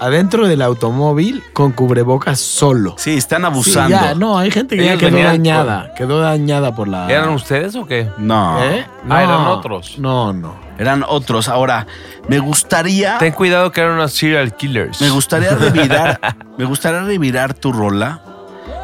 adentro 0.00 0.48
del 0.48 0.62
automóvil, 0.62 1.42
con 1.52 1.72
cubrebocas 1.72 2.40
solo. 2.40 2.94
Sí, 2.98 3.14
están 3.16 3.42
Sí, 3.42 3.46
abusando. 3.46 3.90
ya, 3.96 4.14
no, 4.14 4.38
hay 4.38 4.50
gente 4.50 4.76
que 4.76 4.84
ya 4.84 4.96
quedó 4.96 5.10
venían 5.10 5.26
dañada. 5.32 5.94
Quedó 5.94 6.20
dañada 6.20 6.74
por 6.74 6.88
la. 6.88 7.08
¿Eran 7.10 7.28
ustedes 7.30 7.74
o 7.76 7.86
qué? 7.86 8.08
No, 8.18 8.62
¿Eh? 8.64 8.86
Ah, 9.08 9.22
eran 9.22 9.46
otros. 9.46 9.98
No, 9.98 10.32
no. 10.32 10.54
eran 10.78 11.04
otros. 11.06 11.48
Ahora, 11.48 11.86
me 12.28 12.38
gustaría... 12.38 13.18
Ten 13.18 13.32
cuidado 13.32 13.70
que 13.72 13.80
eran 13.82 13.94
unos 13.94 14.12
serial 14.12 14.54
killers. 14.56 15.00
Me 15.00 15.10
gustaría 15.10 15.50
revirar, 15.54 16.18
me 16.56 16.64
gustaría 16.64 17.02
revirar 17.02 17.54
tu 17.54 17.72
rola 17.72 18.22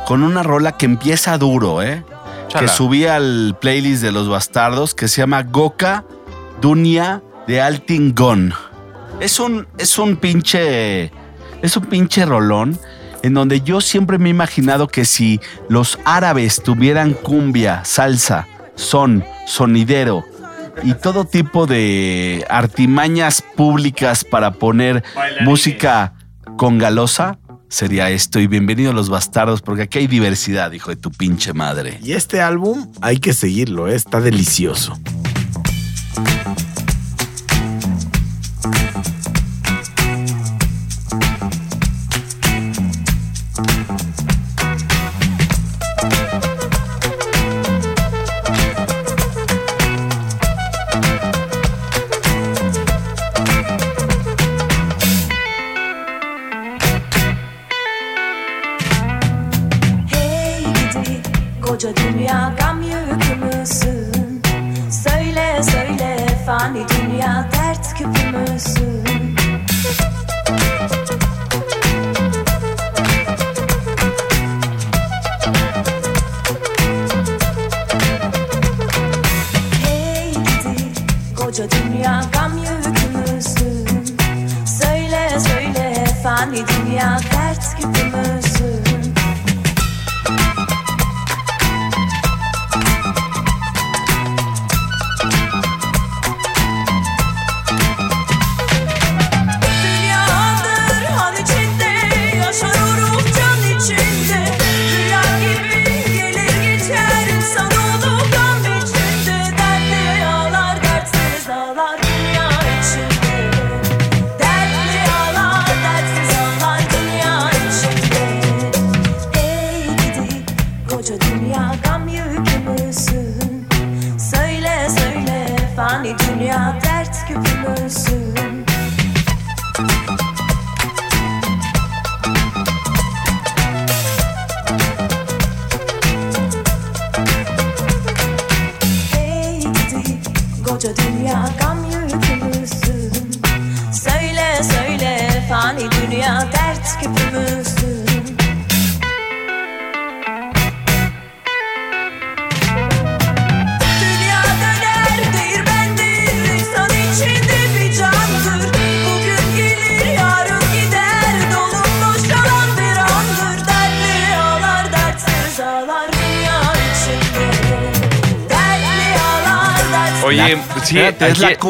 con 0.06 0.22
una 0.22 0.42
rola 0.42 0.72
que 0.72 0.86
empieza 0.86 1.36
duro, 1.38 1.82
¿eh? 1.82 2.04
Échala. 2.48 2.68
subí 2.68 3.06
al 3.06 3.56
playlist 3.60 4.02
de 4.02 4.12
los 4.12 4.28
bastardos 4.28 4.94
que 4.94 5.08
se 5.08 5.20
llama 5.20 5.42
Goka 5.42 6.04
Dunia 6.60 7.22
de 7.48 7.60
Altingon. 7.60 8.54
Es 9.20 9.40
un, 9.40 9.66
es 9.78 9.98
un 9.98 10.16
pinche. 10.16 11.10
Es 11.62 11.76
un 11.76 11.86
pinche 11.86 12.24
rolón 12.26 12.78
en 13.22 13.34
donde 13.34 13.60
yo 13.62 13.80
siempre 13.80 14.18
me 14.18 14.28
he 14.28 14.30
imaginado 14.30 14.88
que 14.88 15.04
si 15.04 15.40
los 15.68 15.98
árabes 16.04 16.62
tuvieran 16.62 17.12
cumbia, 17.14 17.84
salsa, 17.84 18.46
son, 18.76 19.24
sonidero 19.46 20.22
y 20.82 20.94
todo 20.94 21.24
tipo 21.24 21.66
de 21.66 22.44
artimañas 22.48 23.42
públicas 23.42 24.24
para 24.24 24.52
poner 24.52 25.02
música 25.40 26.12
con 26.56 26.78
galosa, 26.78 27.38
sería 27.68 28.10
esto. 28.10 28.38
Y 28.38 28.46
bienvenido 28.46 28.90
a 28.90 28.94
los 28.94 29.08
bastardos, 29.08 29.62
porque 29.62 29.82
aquí 29.82 29.98
hay 29.98 30.06
diversidad, 30.06 30.72
hijo 30.72 30.90
de 30.90 30.96
tu 30.96 31.10
pinche 31.10 31.52
madre. 31.52 31.98
Y 32.02 32.12
este 32.12 32.40
álbum 32.40 32.92
hay 33.00 33.18
que 33.18 33.32
seguirlo, 33.32 33.88
¿eh? 33.88 33.94
está 33.94 34.20
delicioso. 34.20 34.98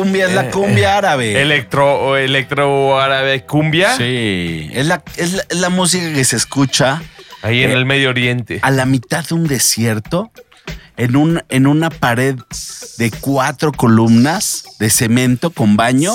Cumbia, 0.00 0.26
es 0.26 0.34
la 0.34 0.50
cumbia 0.50 0.96
árabe. 0.98 1.40
Electro 1.40 1.94
o 2.00 2.16
electro 2.16 3.00
árabe 3.00 3.44
cumbia. 3.44 3.96
Sí, 3.96 4.70
es 4.72 4.86
la, 4.86 5.02
es 5.16 5.32
la, 5.34 5.44
es 5.48 5.58
la 5.58 5.68
música 5.70 6.12
que 6.12 6.24
se 6.24 6.36
escucha 6.36 7.02
Ahí 7.42 7.62
en 7.62 7.70
Eh, 7.70 7.74
el 7.74 7.84
Medio 7.86 8.10
Oriente. 8.10 8.58
a 8.62 8.70
la 8.70 8.86
mitad 8.86 9.24
de 9.26 9.34
un 9.34 9.46
desierto, 9.46 10.30
en, 10.96 11.16
un, 11.16 11.42
en 11.48 11.66
una 11.66 11.90
pared 11.90 12.36
de 12.98 13.10
cuatro 13.20 13.72
columnas 13.72 14.64
de 14.78 14.88
cemento 14.90 15.50
con 15.50 15.76
baño 15.76 16.12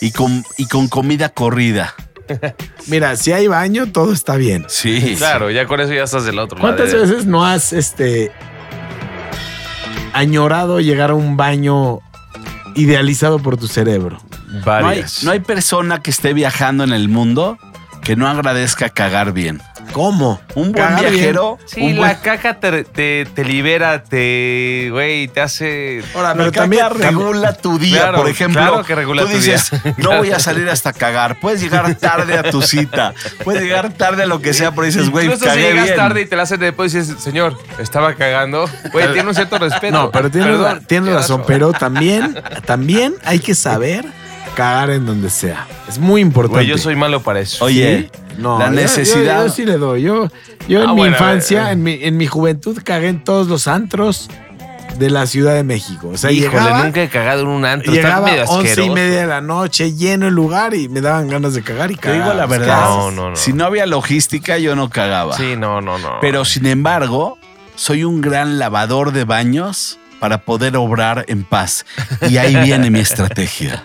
y 0.00 0.10
con, 0.12 0.44
y 0.56 0.66
con 0.66 0.88
comida 0.88 1.28
corrida. 1.28 1.94
Mira, 2.86 3.16
si 3.16 3.32
hay 3.32 3.46
baño, 3.46 3.92
todo 3.92 4.12
está 4.12 4.36
bien. 4.36 4.64
Sí. 4.68 5.14
Claro, 5.18 5.50
ya 5.50 5.66
con 5.66 5.80
eso 5.80 5.92
ya 5.92 6.04
estás 6.04 6.24
del 6.24 6.38
otro 6.38 6.58
lado. 6.58 6.74
¿Cuántas 6.76 6.94
veces 6.94 7.26
no 7.26 7.44
has 7.44 7.72
este 7.72 8.32
añorado 10.14 10.80
llegar 10.80 11.10
a 11.10 11.14
un 11.14 11.36
baño 11.36 12.00
idealizado 12.74 13.38
por 13.38 13.56
tu 13.56 13.68
cerebro? 13.68 14.18
No 14.48 14.88
hay, 14.88 15.04
no 15.22 15.30
hay 15.30 15.40
persona 15.40 16.02
que 16.02 16.10
esté 16.10 16.32
viajando 16.34 16.84
en 16.84 16.92
el 16.92 17.08
mundo 17.08 17.58
que 18.02 18.16
no 18.16 18.28
agradezca 18.28 18.90
cagar 18.90 19.32
bien. 19.32 19.60
¿Cómo? 19.92 20.40
Un 20.54 20.72
buen 20.72 20.84
Cagar 20.84 21.00
bien. 21.02 21.12
viajero. 21.14 21.58
Sí, 21.66 21.82
un 21.82 21.94
la 21.96 22.00
buen- 22.00 22.16
caca 22.22 22.58
te, 22.58 22.84
te, 22.84 23.26
te 23.34 23.44
libera, 23.44 24.02
te, 24.02 24.88
güey, 24.90 25.28
te 25.28 25.40
hace... 25.40 26.02
Ahora, 26.14 26.28
La 26.28 26.34
pero 26.34 26.46
caca 26.52 26.60
también 26.62 26.86
regula 26.90 27.52
tu 27.54 27.78
día, 27.78 28.00
Claro, 28.02 28.18
por 28.18 28.28
ejemplo. 28.28 28.60
claro 28.60 28.84
que 28.84 28.94
regula 28.94 29.22
tú 29.22 29.28
tu 29.28 29.34
dices, 29.36 29.70
día. 29.70 29.94
no 29.98 30.16
voy 30.18 30.30
a 30.30 30.38
salir 30.38 30.68
hasta 30.68 30.92
cagar. 30.92 31.38
Puedes 31.40 31.60
llegar 31.60 31.94
tarde 31.96 32.38
a 32.38 32.50
tu 32.50 32.62
cita. 32.62 33.12
Puedes 33.44 33.62
llegar 33.62 33.92
tarde 33.92 34.22
a 34.22 34.26
lo 34.26 34.40
que 34.40 34.54
sea, 34.54 34.70
pero 34.72 34.86
dices, 34.86 35.10
güey, 35.10 35.26
Incluso 35.26 35.44
si 35.44 35.50
cagué 35.50 35.62
llegas 35.68 35.84
bien. 35.84 35.96
tarde 35.96 36.20
y 36.22 36.26
te 36.26 36.36
la 36.36 36.42
hacen 36.44 36.60
después 36.60 36.94
y 36.94 36.98
dices, 36.98 37.22
señor, 37.22 37.58
estaba 37.78 38.14
cagando. 38.14 38.68
Güey, 38.92 39.12
tiene 39.12 39.28
un 39.28 39.34
cierto 39.34 39.58
respeto. 39.58 39.92
No, 39.96 40.10
pero 40.10 40.30
Perdón, 40.30 40.84
qué 40.88 41.00
razón. 41.00 41.42
Pero 41.46 41.72
también, 41.72 42.34
también 42.64 43.14
hay 43.24 43.38
que 43.40 43.54
saber 43.54 44.04
cagar 44.54 44.90
en 44.90 45.06
donde 45.06 45.30
sea. 45.30 45.66
Es 45.88 45.98
muy 45.98 46.20
importante. 46.20 46.58
Güey, 46.64 46.66
yo 46.68 46.78
soy 46.78 46.96
malo 46.96 47.22
para 47.22 47.40
eso. 47.40 47.64
Oye, 47.64 48.10
No, 48.38 48.58
la 48.58 48.66
yo- 48.66 48.70
necesidad. 48.72 49.40
Yo, 49.42 49.46
yo 49.48 49.52
sí 49.52 49.64
le 49.64 49.76
doy. 49.78 50.02
Yo, 50.02 50.28
yo 50.68 50.82
en 50.82 50.88
Ah, 50.88 50.92
mi 50.92 50.98
bueno, 51.00 51.12
ver, 51.12 51.20
infancia, 51.20 51.68
eh. 51.68 51.72
en, 51.72 51.82
mi, 51.82 51.98
en 52.02 52.16
mi 52.16 52.26
juventud, 52.26 52.78
cagué 52.84 53.08
en 53.08 53.22
todos 53.24 53.48
los 53.48 53.66
antros 53.68 54.28
de 54.98 55.08
la 55.10 55.26
Ciudad 55.26 55.54
de 55.54 55.64
México. 55.64 56.10
O 56.12 56.16
sea, 56.18 56.30
Híjole, 56.30 56.50
llegaba, 56.60 56.84
nunca 56.84 57.02
he 57.02 57.08
cagado 57.08 57.42
en 57.42 57.48
un 57.48 57.64
antro. 57.64 57.92
Llegaba 57.92 58.26
medio 58.30 58.44
once 58.44 58.84
y 58.84 58.90
media 58.90 59.20
de 59.22 59.26
la 59.26 59.40
noche, 59.40 59.94
lleno 59.94 60.28
el 60.28 60.34
lugar 60.34 60.74
y 60.74 60.88
me 60.88 61.00
daban 61.00 61.28
ganas 61.28 61.54
de 61.54 61.62
cagar 61.62 61.90
y 61.90 61.94
Te 61.94 62.00
cagar. 62.02 62.22
digo 62.22 62.34
la 62.34 62.46
verdad. 62.46 62.84
No, 62.84 63.10
no, 63.10 63.30
no. 63.30 63.36
Si 63.36 63.52
no 63.54 63.64
había 63.64 63.86
logística, 63.86 64.58
yo 64.58 64.76
no 64.76 64.90
cagaba. 64.90 65.36
Sí, 65.36 65.54
no, 65.56 65.80
no, 65.80 65.98
no. 65.98 66.18
Pero 66.20 66.44
sin 66.44 66.66
embargo, 66.66 67.38
soy 67.74 68.04
un 68.04 68.20
gran 68.20 68.58
lavador 68.58 69.12
de 69.12 69.24
baños 69.24 69.98
para 70.22 70.44
poder 70.44 70.76
obrar 70.76 71.24
en 71.26 71.42
paz. 71.42 71.84
Y 72.30 72.36
ahí 72.36 72.54
viene 72.54 72.90
mi 72.90 73.00
estrategia. 73.00 73.82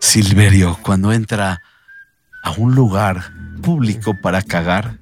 Silverio, 0.00 0.78
cuando 0.80 1.12
entra 1.12 1.60
a 2.42 2.52
un 2.52 2.74
lugar 2.74 3.30
público 3.60 4.16
para 4.22 4.40
cagar, 4.40 4.96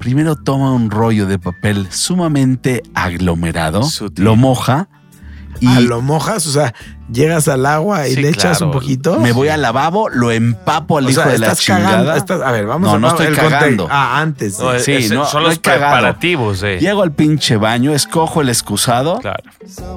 primero 0.00 0.34
toma 0.34 0.72
un 0.72 0.90
rollo 0.90 1.26
de 1.26 1.38
papel 1.38 1.86
sumamente 1.92 2.82
aglomerado, 2.94 3.84
Sutil. 3.84 4.24
lo 4.24 4.34
moja 4.34 4.88
Y 5.64 5.76
Ah, 5.76 5.80
¿Lo 5.80 6.00
mojas? 6.02 6.46
O 6.46 6.50
sea, 6.52 6.74
llegas 7.10 7.48
al 7.48 7.64
agua 7.66 8.06
y 8.08 8.14
Sí, 8.14 8.22
le 8.22 8.28
echas 8.28 8.58
claro. 8.58 8.66
un 8.66 8.72
poquito. 8.72 9.18
me 9.20 9.32
voy 9.32 9.48
al 9.48 9.62
lavabo, 9.62 10.08
lo 10.08 10.30
empapo 10.30 10.98
al 10.98 11.06
O 11.06 11.10
hijo 11.10 11.22
sea, 11.22 11.32
de 11.32 11.38
la 11.38 11.46
estás 11.52 11.66
cagando. 11.66 11.90
chingada. 11.90 12.16
estás- 12.16 12.42
a 12.42 12.50
ver, 12.52 12.66
vamos 12.66 12.88
No, 12.90 12.96
a 12.96 12.98
no 12.98 13.08
estoy 13.08 13.26
el 13.26 13.36
cagando. 13.36 13.88
Ah, 13.90 14.20
antes. 14.20 14.58
No, 14.58 14.78
Sí, 14.78 14.92
es- 14.92 15.10
no, 15.10 15.24
son 15.26 15.42
no 15.42 15.48
los 15.48 15.58
preparativos, 15.58 16.62
eh. 16.62 16.78
Llego 16.80 17.02
al 17.02 17.12
pinche 17.12 17.56
baño, 17.56 17.92
escojo 17.94 18.40
el 18.42 18.48
excusado, 18.48 19.18
Claro. 19.20 19.42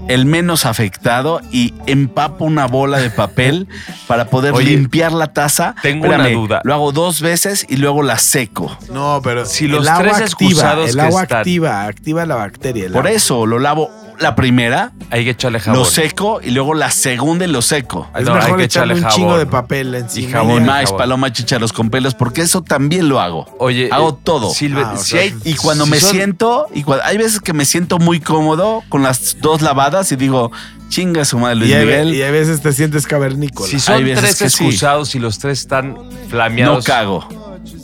el 0.08 0.26
menos 0.26 0.66
afectado 0.66 1.42
y 1.52 1.74
empapo 1.86 2.46
una 2.46 2.66
bola 2.68 3.00
de 3.00 3.10
papel 3.10 3.68
para 4.08 4.26
poder 4.30 4.54
Oye, 4.54 4.72
limpiar 4.72 5.12
la 5.12 5.28
taza. 5.34 5.76
tengo 5.82 6.08
una 6.08 6.28
duda. 6.30 6.62
Lo 6.64 6.74
hago 6.74 6.92
dos 6.92 7.22
veces 7.22 7.66
y 7.70 7.78
luego 7.78 8.04
la 8.04 8.18
seco. 8.20 8.78
No, 8.92 9.22
pero 9.24 9.46
Si 9.46 9.68
los 9.68 9.82
el 9.82 9.88
agua 9.90 10.02
tres 10.04 10.14
activa, 10.14 10.28
excusados 10.52 10.90
el 10.90 10.96
que 10.96 11.02
agua 11.02 11.22
están- 11.24 11.38
activa, 11.40 11.84
activa 11.86 12.26
la 12.26 12.36
bacteria. 12.36 12.86
el 12.86 12.92
Por 12.92 13.08
agua. 13.08 13.12
eso 13.16 13.46
lo 13.46 13.60
lavo 13.60 13.90
la 14.20 14.36
primera, 14.36 14.92
Hay 15.12 15.24
que 15.24 15.32
echarle 15.32 15.60
jabón. 15.60 15.80
lo 15.80 15.86
seco 15.86 16.40
y 16.44 16.52
luego 16.52 16.74
la 16.74 16.90
segunda 16.92 17.46
y 17.46 17.48
lo 17.48 17.62
seco. 17.62 18.08
Es 18.16 18.26
No, 18.26 18.36
hay 18.36 18.54
que 18.54 18.64
echarle 18.64 18.96
un 18.96 19.08
chingo 19.08 19.38
de 19.38 19.46
papel 19.46 19.94
encima. 19.96 20.28
Y 20.28 20.32
jabón. 20.32 20.64
Y 20.64 20.66
más 20.66 20.86
jabón. 20.86 20.98
paloma 20.98 21.32
chicharos 21.34 21.72
con 21.74 21.90
pelos, 21.90 22.14
porque 22.16 22.42
eso 22.42 22.62
también 22.64 23.10
lo 23.10 23.20
hago. 23.20 23.46
Oye, 23.60 23.90
hago 23.92 24.10
eh, 24.10 24.22
todo. 24.24 24.50
Silve- 24.54 24.84
Ah, 24.86 24.98
si 24.98 25.18
hay- 25.18 25.36
Y 25.44 25.56
cuando 25.56 25.86
si 25.86 25.92
me 25.92 26.00
son- 26.00 26.12
siento, 26.12 26.68
y 26.74 26.84
cua- 26.84 27.02
hay 27.04 27.18
veces 27.18 27.40
que 27.42 27.54
me 27.54 27.66
siento 27.66 28.00
muy 28.00 28.20
cómodo 28.20 28.84
con 28.90 29.04
las 29.04 29.38
dos 29.42 29.62
lavadas 29.62 30.12
y 30.12 30.16
digo, 30.16 30.52
chinga 30.90 31.26
su 31.26 31.38
madre 31.38 31.56
Luis 31.58 31.72
Y 31.72 31.74
hay, 31.74 31.86
Miguel. 31.86 32.14
y 32.16 32.22
hay 32.22 32.32
veces 32.32 32.62
te 32.62 32.72
sientes 32.74 33.06
cavernícola. 33.08 33.68
Si 33.68 33.76
Hay 33.76 33.80
son 33.82 34.04
veces 34.06 34.38
tres 34.38 34.54
sí. 34.54 34.64
excusados 34.66 35.14
y 35.16 35.20
los 35.20 35.38
tres 35.40 35.60
están 35.60 35.94
no 35.94 36.10
flameados, 36.30 36.86
cago, 36.86 37.28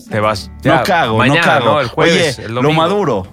te 0.10 0.20
vas. 0.20 0.50
no 0.64 0.84
cago, 0.84 1.18
mañana, 1.18 1.42
no 1.42 1.46
cago. 1.46 1.66
¿no? 1.74 1.82
El 1.82 1.88
jueves, 1.90 2.38
Oye, 2.40 2.46
el 2.48 2.56
lo 2.56 2.62
domingo. 2.62 2.82
maduro. 2.82 3.28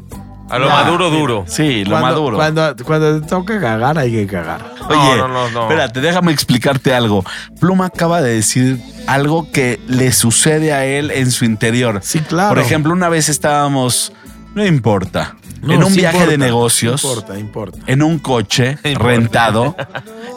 A 0.50 0.58
lo 0.58 0.66
Ya. 0.66 0.74
maduro 0.74 1.10
duro. 1.10 1.44
Sí, 1.46 1.84
lo 1.84 1.90
cuando, 1.92 2.08
maduro. 2.08 2.36
Cuando, 2.36 2.74
cuando 2.84 3.20
te 3.20 3.26
toca 3.28 3.60
cagar, 3.60 3.98
hay 3.98 4.10
que 4.10 4.26
cagar. 4.26 4.74
No, 4.80 4.88
Oye, 4.88 5.16
no, 5.18 5.28
no, 5.28 5.50
no. 5.50 5.62
espérate, 5.62 6.00
déjame 6.00 6.32
explicarte 6.32 6.92
algo. 6.92 7.24
Pluma 7.60 7.86
acaba 7.86 8.20
de 8.20 8.34
decir 8.34 8.80
algo 9.06 9.50
que 9.52 9.80
le 9.86 10.12
sucede 10.12 10.72
a 10.72 10.84
él 10.84 11.10
en 11.12 11.30
su 11.30 11.44
interior. 11.44 12.00
Sí, 12.02 12.18
claro. 12.20 12.50
Por 12.50 12.58
ejemplo, 12.58 12.92
una 12.92 13.08
vez 13.08 13.28
estábamos, 13.28 14.12
no 14.54 14.66
importa, 14.66 15.36
No, 15.62 15.74
en 15.74 15.84
un 15.84 15.90
sí 15.92 16.00
viaje 16.00 16.16
importa, 16.16 16.30
de 16.32 16.38
negocios, 16.38 17.04
Importa, 17.04 17.38
importa. 17.38 17.78
en 17.86 18.02
un 18.02 18.18
coche 18.18 18.76
Importa. 18.84 19.06
rentado, 19.08 19.76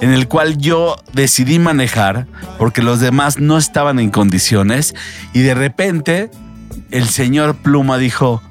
en 0.01 0.13
el 0.13 0.27
cual 0.27 0.57
yo 0.57 0.95
decidí 1.13 1.57
manejar 1.59 2.27
porque 2.59 2.81
los 2.83 2.99
demás 2.99 3.39
no 3.39 3.57
estaban 3.57 3.99
en 3.99 4.11
condiciones 4.11 4.93
y 5.33 5.41
de 5.41 5.53
repente 5.55 6.29
el 6.91 7.07
señor 7.07 7.55
Pluma 7.55 7.97
dijo, 7.97 8.41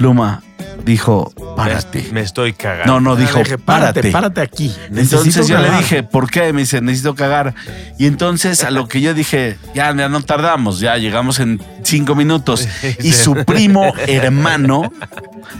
Pluma 0.00 0.42
dijo, 0.82 1.30
párate. 1.58 2.08
Me, 2.10 2.22
estoy 2.22 2.54
cagando. 2.54 2.94
No, 2.94 3.00
no, 3.00 3.14
Le 3.16 3.20
dijo, 3.20 3.40
dije, 3.40 3.58
párate. 3.58 4.00
párate, 4.00 4.10
párate 4.10 4.40
aquí. 4.40 4.74
Entonces 4.88 5.46
yo 5.46 5.58
le 5.58 5.70
dije, 5.72 6.02
¿por 6.02 6.30
qué? 6.30 6.54
Me 6.54 6.62
dice, 6.62 6.80
necesito 6.80 7.14
cagar. 7.14 7.54
Y 7.98 8.06
entonces 8.06 8.64
a 8.64 8.70
lo 8.70 8.88
que 8.88 9.02
yo 9.02 9.12
dije, 9.12 9.58
ya, 9.74 9.94
ya 9.94 10.08
no 10.08 10.22
tardamos, 10.22 10.80
ya 10.80 10.96
llegamos 10.96 11.38
en 11.38 11.62
cinco 11.82 12.14
minutos. 12.14 12.66
Y 13.02 13.12
su 13.12 13.34
primo 13.44 13.92
hermano 14.06 14.90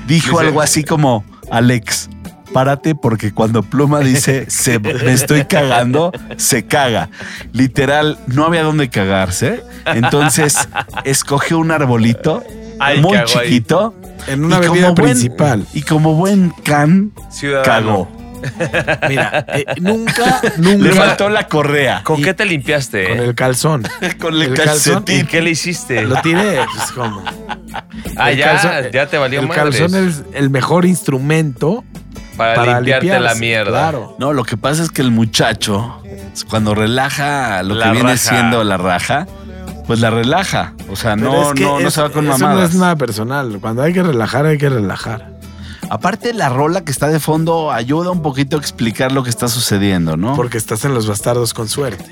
dijo 0.06 0.40
algo 0.40 0.62
así 0.62 0.84
como, 0.84 1.22
Alex, 1.50 2.08
párate 2.54 2.94
porque 2.94 3.34
cuando 3.34 3.62
Pluma 3.62 4.00
dice, 4.00 4.46
se, 4.48 4.78
me 4.78 5.12
estoy 5.12 5.44
cagando, 5.44 6.12
se 6.38 6.64
caga. 6.64 7.10
Literal, 7.52 8.18
no 8.26 8.46
había 8.46 8.62
dónde 8.62 8.88
cagarse. 8.88 9.62
Entonces 9.84 10.66
escogió 11.04 11.58
un 11.58 11.72
arbolito 11.72 12.42
muy 13.02 13.16
ahí. 13.16 13.64
En 14.32 14.44
una 14.44 14.56
avenida 14.56 14.90
buen- 14.90 14.94
principal. 14.94 15.66
Y 15.74 15.82
como 15.82 16.14
buen 16.14 16.50
can, 16.64 17.12
Ciudadano. 17.30 17.64
cagó. 17.64 18.20
Mira, 19.08 19.44
eh, 19.48 19.66
nunca, 19.80 20.40
Le 20.58 20.76
nunca. 20.76 20.92
faltó 20.94 21.28
la 21.28 21.46
correa. 21.46 22.02
¿Con 22.04 22.20
Y- 22.20 22.22
qué 22.22 22.32
te 22.32 22.46
limpiaste? 22.46 23.08
Con 23.08 23.18
eh? 23.18 23.24
el 23.24 23.34
calzón. 23.34 23.82
Con 24.20 24.34
el, 24.34 24.42
El 24.42 24.54
calzón 24.54 24.94
calcetín. 24.94 25.20
¿Y 25.20 25.24
qué 25.24 25.42
le 25.42 25.50
hiciste? 25.50 26.02
Lo 26.02 26.20
tiré, 26.22 26.60
pues 26.74 26.90
como. 26.94 27.22
Ah, 28.16 28.30
El 28.30 28.38
ya, 28.38 28.46
calzón- 28.56 28.90
ya 28.92 29.06
te 29.06 29.18
valió 29.18 29.40
El 29.40 29.48
madres. 29.48 29.78
calzón 29.78 30.08
es 30.08 30.22
el 30.32 30.48
mejor 30.48 30.86
instrumento 30.86 31.84
para, 32.38 32.54
para 32.54 32.80
limpiarte 32.80 33.20
la 33.20 33.34
mierda. 33.34 33.70
Claro. 33.90 34.16
No, 34.18 34.32
lo 34.32 34.44
que 34.44 34.56
pasa 34.56 34.82
es 34.82 34.90
que 34.90 35.02
el 35.02 35.10
muchacho, 35.10 36.02
cuando 36.48 36.74
relaja 36.74 37.62
lo 37.62 37.74
La 37.74 37.86
que 37.86 37.92
viene 37.92 38.12
raja. 38.12 38.30
siendo 38.30 38.64
la 38.64 38.78
raja, 38.78 39.26
pues 39.86 40.00
la 40.00 40.10
relaja. 40.10 40.74
O 40.90 40.96
sea, 40.96 41.14
Pero 41.16 41.32
no, 41.32 41.42
es 41.48 41.54
que 41.54 41.62
no, 41.64 41.80
no 41.80 41.88
es- 41.88 41.94
se 41.94 42.02
va 42.02 42.10
con 42.10 42.26
eso 42.28 42.38
no 42.48 42.62
es 42.62 42.74
nada 42.74 42.96
personal. 42.96 43.58
Cuando 43.60 43.82
hay 43.82 43.92
que 43.92 44.02
relajar, 44.02 44.46
hay 44.46 44.58
que 44.58 44.68
relajar. 44.68 45.30
Aparte, 45.88 46.32
la 46.34 46.48
rola 46.48 46.84
que 46.84 46.92
está 46.92 47.08
de 47.08 47.18
fondo 47.18 47.72
ayuda 47.72 48.10
un 48.10 48.22
poquito 48.22 48.56
a 48.56 48.60
explicar 48.60 49.10
lo 49.10 49.24
que 49.24 49.30
está 49.30 49.48
sucediendo, 49.48 50.16
¿no? 50.16 50.36
Porque 50.36 50.56
estás 50.58 50.84
en 50.84 50.94
los 50.94 51.08
bastardos 51.08 51.52
con 51.52 51.68
suerte. 51.68 52.04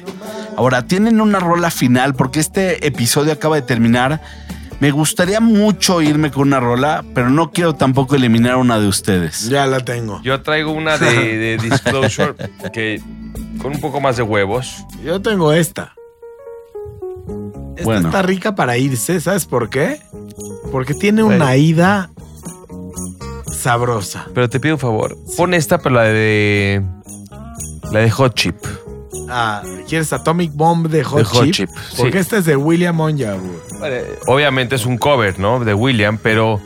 Ahora, 0.56 0.86
tienen 0.86 1.20
una 1.20 1.38
rola 1.38 1.70
final 1.70 2.14
porque 2.14 2.40
este 2.40 2.84
episodio 2.86 3.32
acaba 3.32 3.54
de 3.54 3.62
terminar. 3.62 4.20
Me 4.80 4.90
gustaría 4.90 5.40
mucho 5.40 6.02
irme 6.02 6.30
con 6.32 6.48
una 6.48 6.58
rola, 6.60 7.04
pero 7.14 7.30
no 7.30 7.50
quiero 7.52 7.74
tampoco 7.76 8.16
eliminar 8.16 8.56
una 8.56 8.78
de 8.80 8.88
ustedes. 8.88 9.48
Ya 9.48 9.66
la 9.66 9.80
tengo. 9.80 10.20
Yo 10.22 10.42
traigo 10.42 10.72
una 10.72 10.98
de, 10.98 11.36
de 11.36 11.58
Disclosure 11.62 12.34
que 12.72 13.00
con 13.62 13.72
un 13.74 13.80
poco 13.80 14.00
más 14.00 14.16
de 14.16 14.22
huevos. 14.24 14.84
Yo 15.04 15.20
tengo 15.22 15.52
esta. 15.52 15.92
Esta 17.78 17.84
Bueno. 17.84 18.08
está 18.08 18.22
rica 18.22 18.54
para 18.54 18.76
irse, 18.76 19.20
¿sabes 19.20 19.46
por 19.46 19.70
qué? 19.70 20.00
Porque 20.72 20.94
tiene 20.94 21.22
Bueno. 21.22 21.36
una 21.44 21.56
ida 21.56 22.10
sabrosa. 23.52 24.26
Pero 24.34 24.48
te 24.48 24.60
pido 24.60 24.74
un 24.74 24.80
favor. 24.80 25.16
Pon 25.36 25.54
esta, 25.54 25.78
pero 25.78 25.94
la 25.94 26.02
de. 26.04 26.82
La 27.92 28.00
de 28.00 28.10
Hot 28.10 28.34
Chip. 28.34 28.56
Ah, 29.30 29.62
¿Quieres 29.88 30.12
Atomic 30.12 30.52
Bomb 30.54 30.88
de 30.88 31.04
Hot, 31.04 31.18
De 31.18 31.24
Hot 31.24 31.44
Chip? 31.44 31.54
Chip, 31.54 31.70
Porque 31.96 32.12
sí. 32.12 32.18
esta 32.18 32.38
es 32.38 32.44
de 32.44 32.56
William 32.56 32.98
Onyawood. 33.00 33.56
Obviamente 34.26 34.74
es 34.76 34.84
un 34.86 34.98
cover, 34.98 35.38
¿no? 35.38 35.64
De 35.64 35.74
William, 35.74 36.18
pero. 36.22 36.60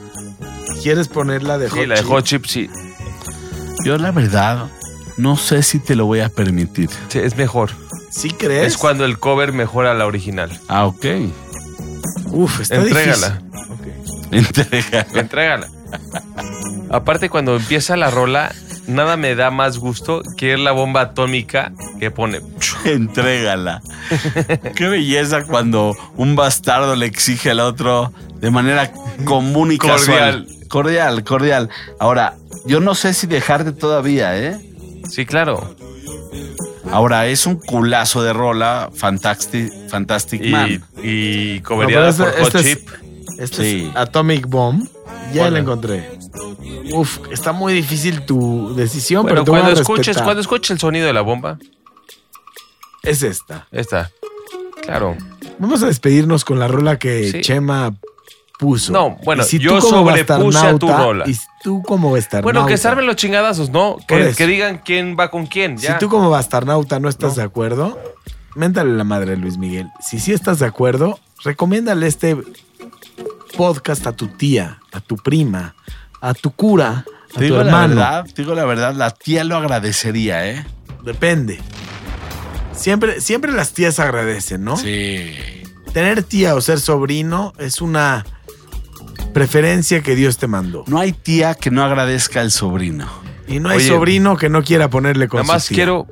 ¿Quieres 0.83 1.09
ponerla 1.09 1.59
de 1.59 1.69
Sí, 1.71 1.79
Hot 1.79 1.87
la 1.89 1.95
de 1.95 2.01
Chip? 2.01 2.11
Hot 2.11 2.25
Chip 2.25 2.47
sí, 2.47 2.71
Yo, 3.85 3.99
la 3.99 4.11
verdad, 4.13 4.67
no 5.17 5.37
sé 5.37 5.63
si 5.63 5.79
te 5.79 5.95
lo 5.97 6.07
voy 6.07 6.21
a 6.21 6.29
permitir. 6.29 6.89
sí, 7.09 7.19
es 7.19 7.37
mejor. 7.37 7.71
¿Sí 8.11 8.31
crees? 8.31 8.67
Es 8.75 8.77
cuando 8.77 9.05
el 9.05 9.19
cover 9.19 9.53
mejora 9.53 9.95
la 9.95 10.07
original. 10.07 10.51
Ah, 10.69 10.87
ok. 10.87 11.07
Uf, 12.31 12.61
está 12.61 12.77
Entrégala. 12.77 13.41
difícil. 13.41 14.33
Entrega. 14.33 15.07
Entrégala. 15.15 15.69
Aparte, 16.91 17.31
cuando 17.31 17.57
empieza 17.57 17.97
la 17.97 18.11
rola, 18.11 18.53
nada 18.87 19.17
me 19.17 19.35
da 19.35 19.51
más 19.51 19.79
gusto 19.79 20.23
que 20.37 20.51
ir 20.53 20.59
la 20.59 20.73
bomba 20.73 21.01
atómica 21.01 21.73
que 22.01 22.11
pone. 22.11 22.41
Entrégala. 22.85 23.83
Qué 24.77 24.89
belleza 24.89 25.45
cuando 25.45 25.97
un 26.17 26.37
bastardo 26.37 26.97
le 26.97 27.07
exige 27.07 27.51
al 27.51 27.61
otro 27.61 28.13
de 28.41 28.51
manera 28.51 28.91
común 29.25 29.73
y 29.73 29.79
Cordial. 29.79 29.99
casual. 29.99 30.47
Cordial, 30.69 31.25
cordial. 31.25 31.69
Ahora, 32.01 32.35
yo 32.65 32.81
no 32.81 32.95
sé 32.95 33.13
si 33.13 33.27
dejarte 33.27 33.73
todavía, 33.73 34.39
¿eh? 34.39 34.59
Sí, 35.13 35.27
claro. 35.27 35.75
Ahora, 36.91 37.27
es 37.27 37.47
un 37.47 37.57
culazo 37.57 38.23
de 38.23 38.33
rola, 38.33 38.91
Fantastic, 38.95 39.71
Fantastic 39.89 40.43
Y, 40.45 40.51
Man. 40.51 40.85
y 41.03 41.57
No, 41.63 41.69
cobereada 41.69 42.13
pero 42.13 42.25
por 42.25 42.29
este- 42.29 42.43
Hot 42.43 42.55
este 42.55 42.59
es- 42.73 42.79
Chip. 42.79 42.89
Este 43.39 43.65
Sí. 43.65 43.89
es 43.91 43.97
Atomic 43.97 44.47
Bomb. 44.47 44.87
Ya 45.33 45.45
Ponla. 45.45 45.51
la 45.51 45.59
encontré. 45.61 46.19
Uf, 46.95 47.19
está 47.31 47.53
muy 47.53 47.73
difícil 47.73 48.23
tu 48.27 48.75
decisión, 48.75 49.23
Bueno, 49.23 49.45
pero 49.45 49.53
cuando 49.59 49.81
escuches, 49.81 50.07
respetar. 50.09 50.25
cuando 50.25 50.41
escuches 50.43 50.71
el 50.73 50.79
sonido 50.79 51.07
de 51.07 51.13
la 51.13 51.23
bomba, 51.23 51.59
Es 53.03 53.23
esta. 53.23 53.67
esta. 53.73 54.11
Claro. 54.83 55.17
Vamos 55.59 55.83
a 55.83 55.87
despedirnos 55.87 56.45
con 56.45 56.59
la 56.59 56.69
rola 56.69 56.99
que 56.99 57.31
Sí. 57.31 57.41
Chema 57.41 57.95
No, 58.91 59.17
bueno, 59.25 59.45
Y 59.51 59.59
yo 59.59 59.75
tú 59.79 59.81
como 59.89 60.09
sobrepuse 60.11 60.33
a 60.33 60.39
tu 60.39 60.51
bastarnauta- 60.87 60.99
rola. 61.05 61.25
Y 61.29 61.37
tú 61.63 61.83
como 61.83 62.11
bastarnauta. 62.13 62.43
Bueno, 62.53 62.67
que 62.67 62.77
se 62.77 62.89
armen 62.89 63.07
los 63.07 63.17
chingadazos, 63.17 63.71
¿no? 63.71 63.97
Que, 64.07 64.33
que 64.37 64.47
digan 64.47 64.81
quién 64.85 65.17
va 65.19 65.31
con 65.31 65.47
quién. 65.47 65.77
Ya. 65.77 65.95
Si 65.95 65.99
tú 65.99 66.09
como 66.09 66.31
bastarnauta 66.31 66.99
no 67.01 67.09
estás 67.09 67.31
No. 67.31 67.37
de 67.37 67.43
acuerdo, 67.43 67.99
méntale 68.55 68.93
la 68.93 69.05
madre 69.05 69.33
a 69.35 69.37
Luis 69.37 69.57
Miguel. 69.59 69.89
Si 70.01 70.19
sí 70.21 70.33
estás 70.33 70.59
de 70.59 70.67
acuerdo, 70.67 71.19
recomiéndale 71.45 72.07
este 72.07 72.37
podcast 73.57 74.07
a 74.07 74.13
tu 74.13 74.29
tía, 74.29 74.79
a 74.93 75.01
tu 75.01 75.17
prima, 75.17 75.75
a 76.21 76.35
tu 76.35 76.51
cura, 76.53 77.05
a 77.05 77.05
Te 77.29 77.35
tu 77.35 77.41
digo 77.41 77.57
la 77.59 77.63
hermano. 77.65 77.89
verdad, 77.97 78.25
te 78.27 78.43
digo 78.43 78.55
la 78.55 78.65
verdad, 78.65 78.95
la 78.95 79.11
tía 79.11 79.45
lo 79.45 79.57
agradecería, 79.57 80.49
¿eh? 80.49 80.67
Depende. 81.05 81.61
Siempre, 82.75 83.21
siempre 83.21 83.53
las 83.53 83.73
tías 83.73 83.99
agradecen, 84.01 84.65
¿no? 84.65 84.77
Sí. 84.77 85.33
Tener 85.93 86.23
tía 86.23 86.55
o 86.55 86.61
ser 86.63 86.81
sobrino 86.81 87.53
es 87.59 87.83
una 87.83 88.25
preferencia 89.33 90.03
que 90.03 90.15
Dios 90.15 90.39
te 90.39 90.47
mandó. 90.47 90.85
No 90.87 90.99
hay 90.99 91.13
tía 91.13 91.55
que 91.55 91.71
no 91.71 91.83
agradezca 91.85 92.41
al 92.41 92.51
sobrino. 92.51 93.07
Y 93.49 93.61
no 93.61 93.69
hay 93.71 93.79
Oye, 93.79 93.89
sobrino 93.89 94.37
que 94.37 94.49
no 94.49 94.63
quiera 94.63 94.89
ponerle 94.89 95.29
con 95.29 95.43
Nada 95.43 95.55
más 95.55 95.65
su 95.65 95.69
tía. 95.69 95.77
quiero 95.77 96.07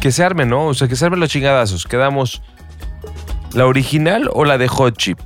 que 0.00 0.10
se 0.12 0.24
armen, 0.24 0.48
¿no? 0.48 0.66
O 0.66 0.74
sea, 0.74 0.88
que 0.88 0.96
se 0.96 1.04
armen 1.04 1.20
los 1.20 1.30
chingadazos. 1.30 1.84
Quedamos 1.86 2.42
la 3.52 3.66
original 3.66 4.28
o 4.32 4.44
la 4.44 4.58
de 4.58 4.68
Hot 4.68 4.96
Chip. 4.96 5.18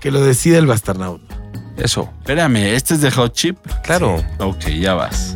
que 0.00 0.10
lo 0.10 0.20
decida 0.24 0.58
el 0.58 0.66
bastarnauta. 0.66 1.36
Eso. 1.76 2.10
Espérame, 2.20 2.74
¿este 2.74 2.94
es 2.94 3.00
de 3.00 3.10
Hot 3.10 3.32
Chip? 3.34 3.56
Claro. 3.82 4.22
Ok, 4.38 4.66
ya 4.68 4.94
vas. 4.94 5.34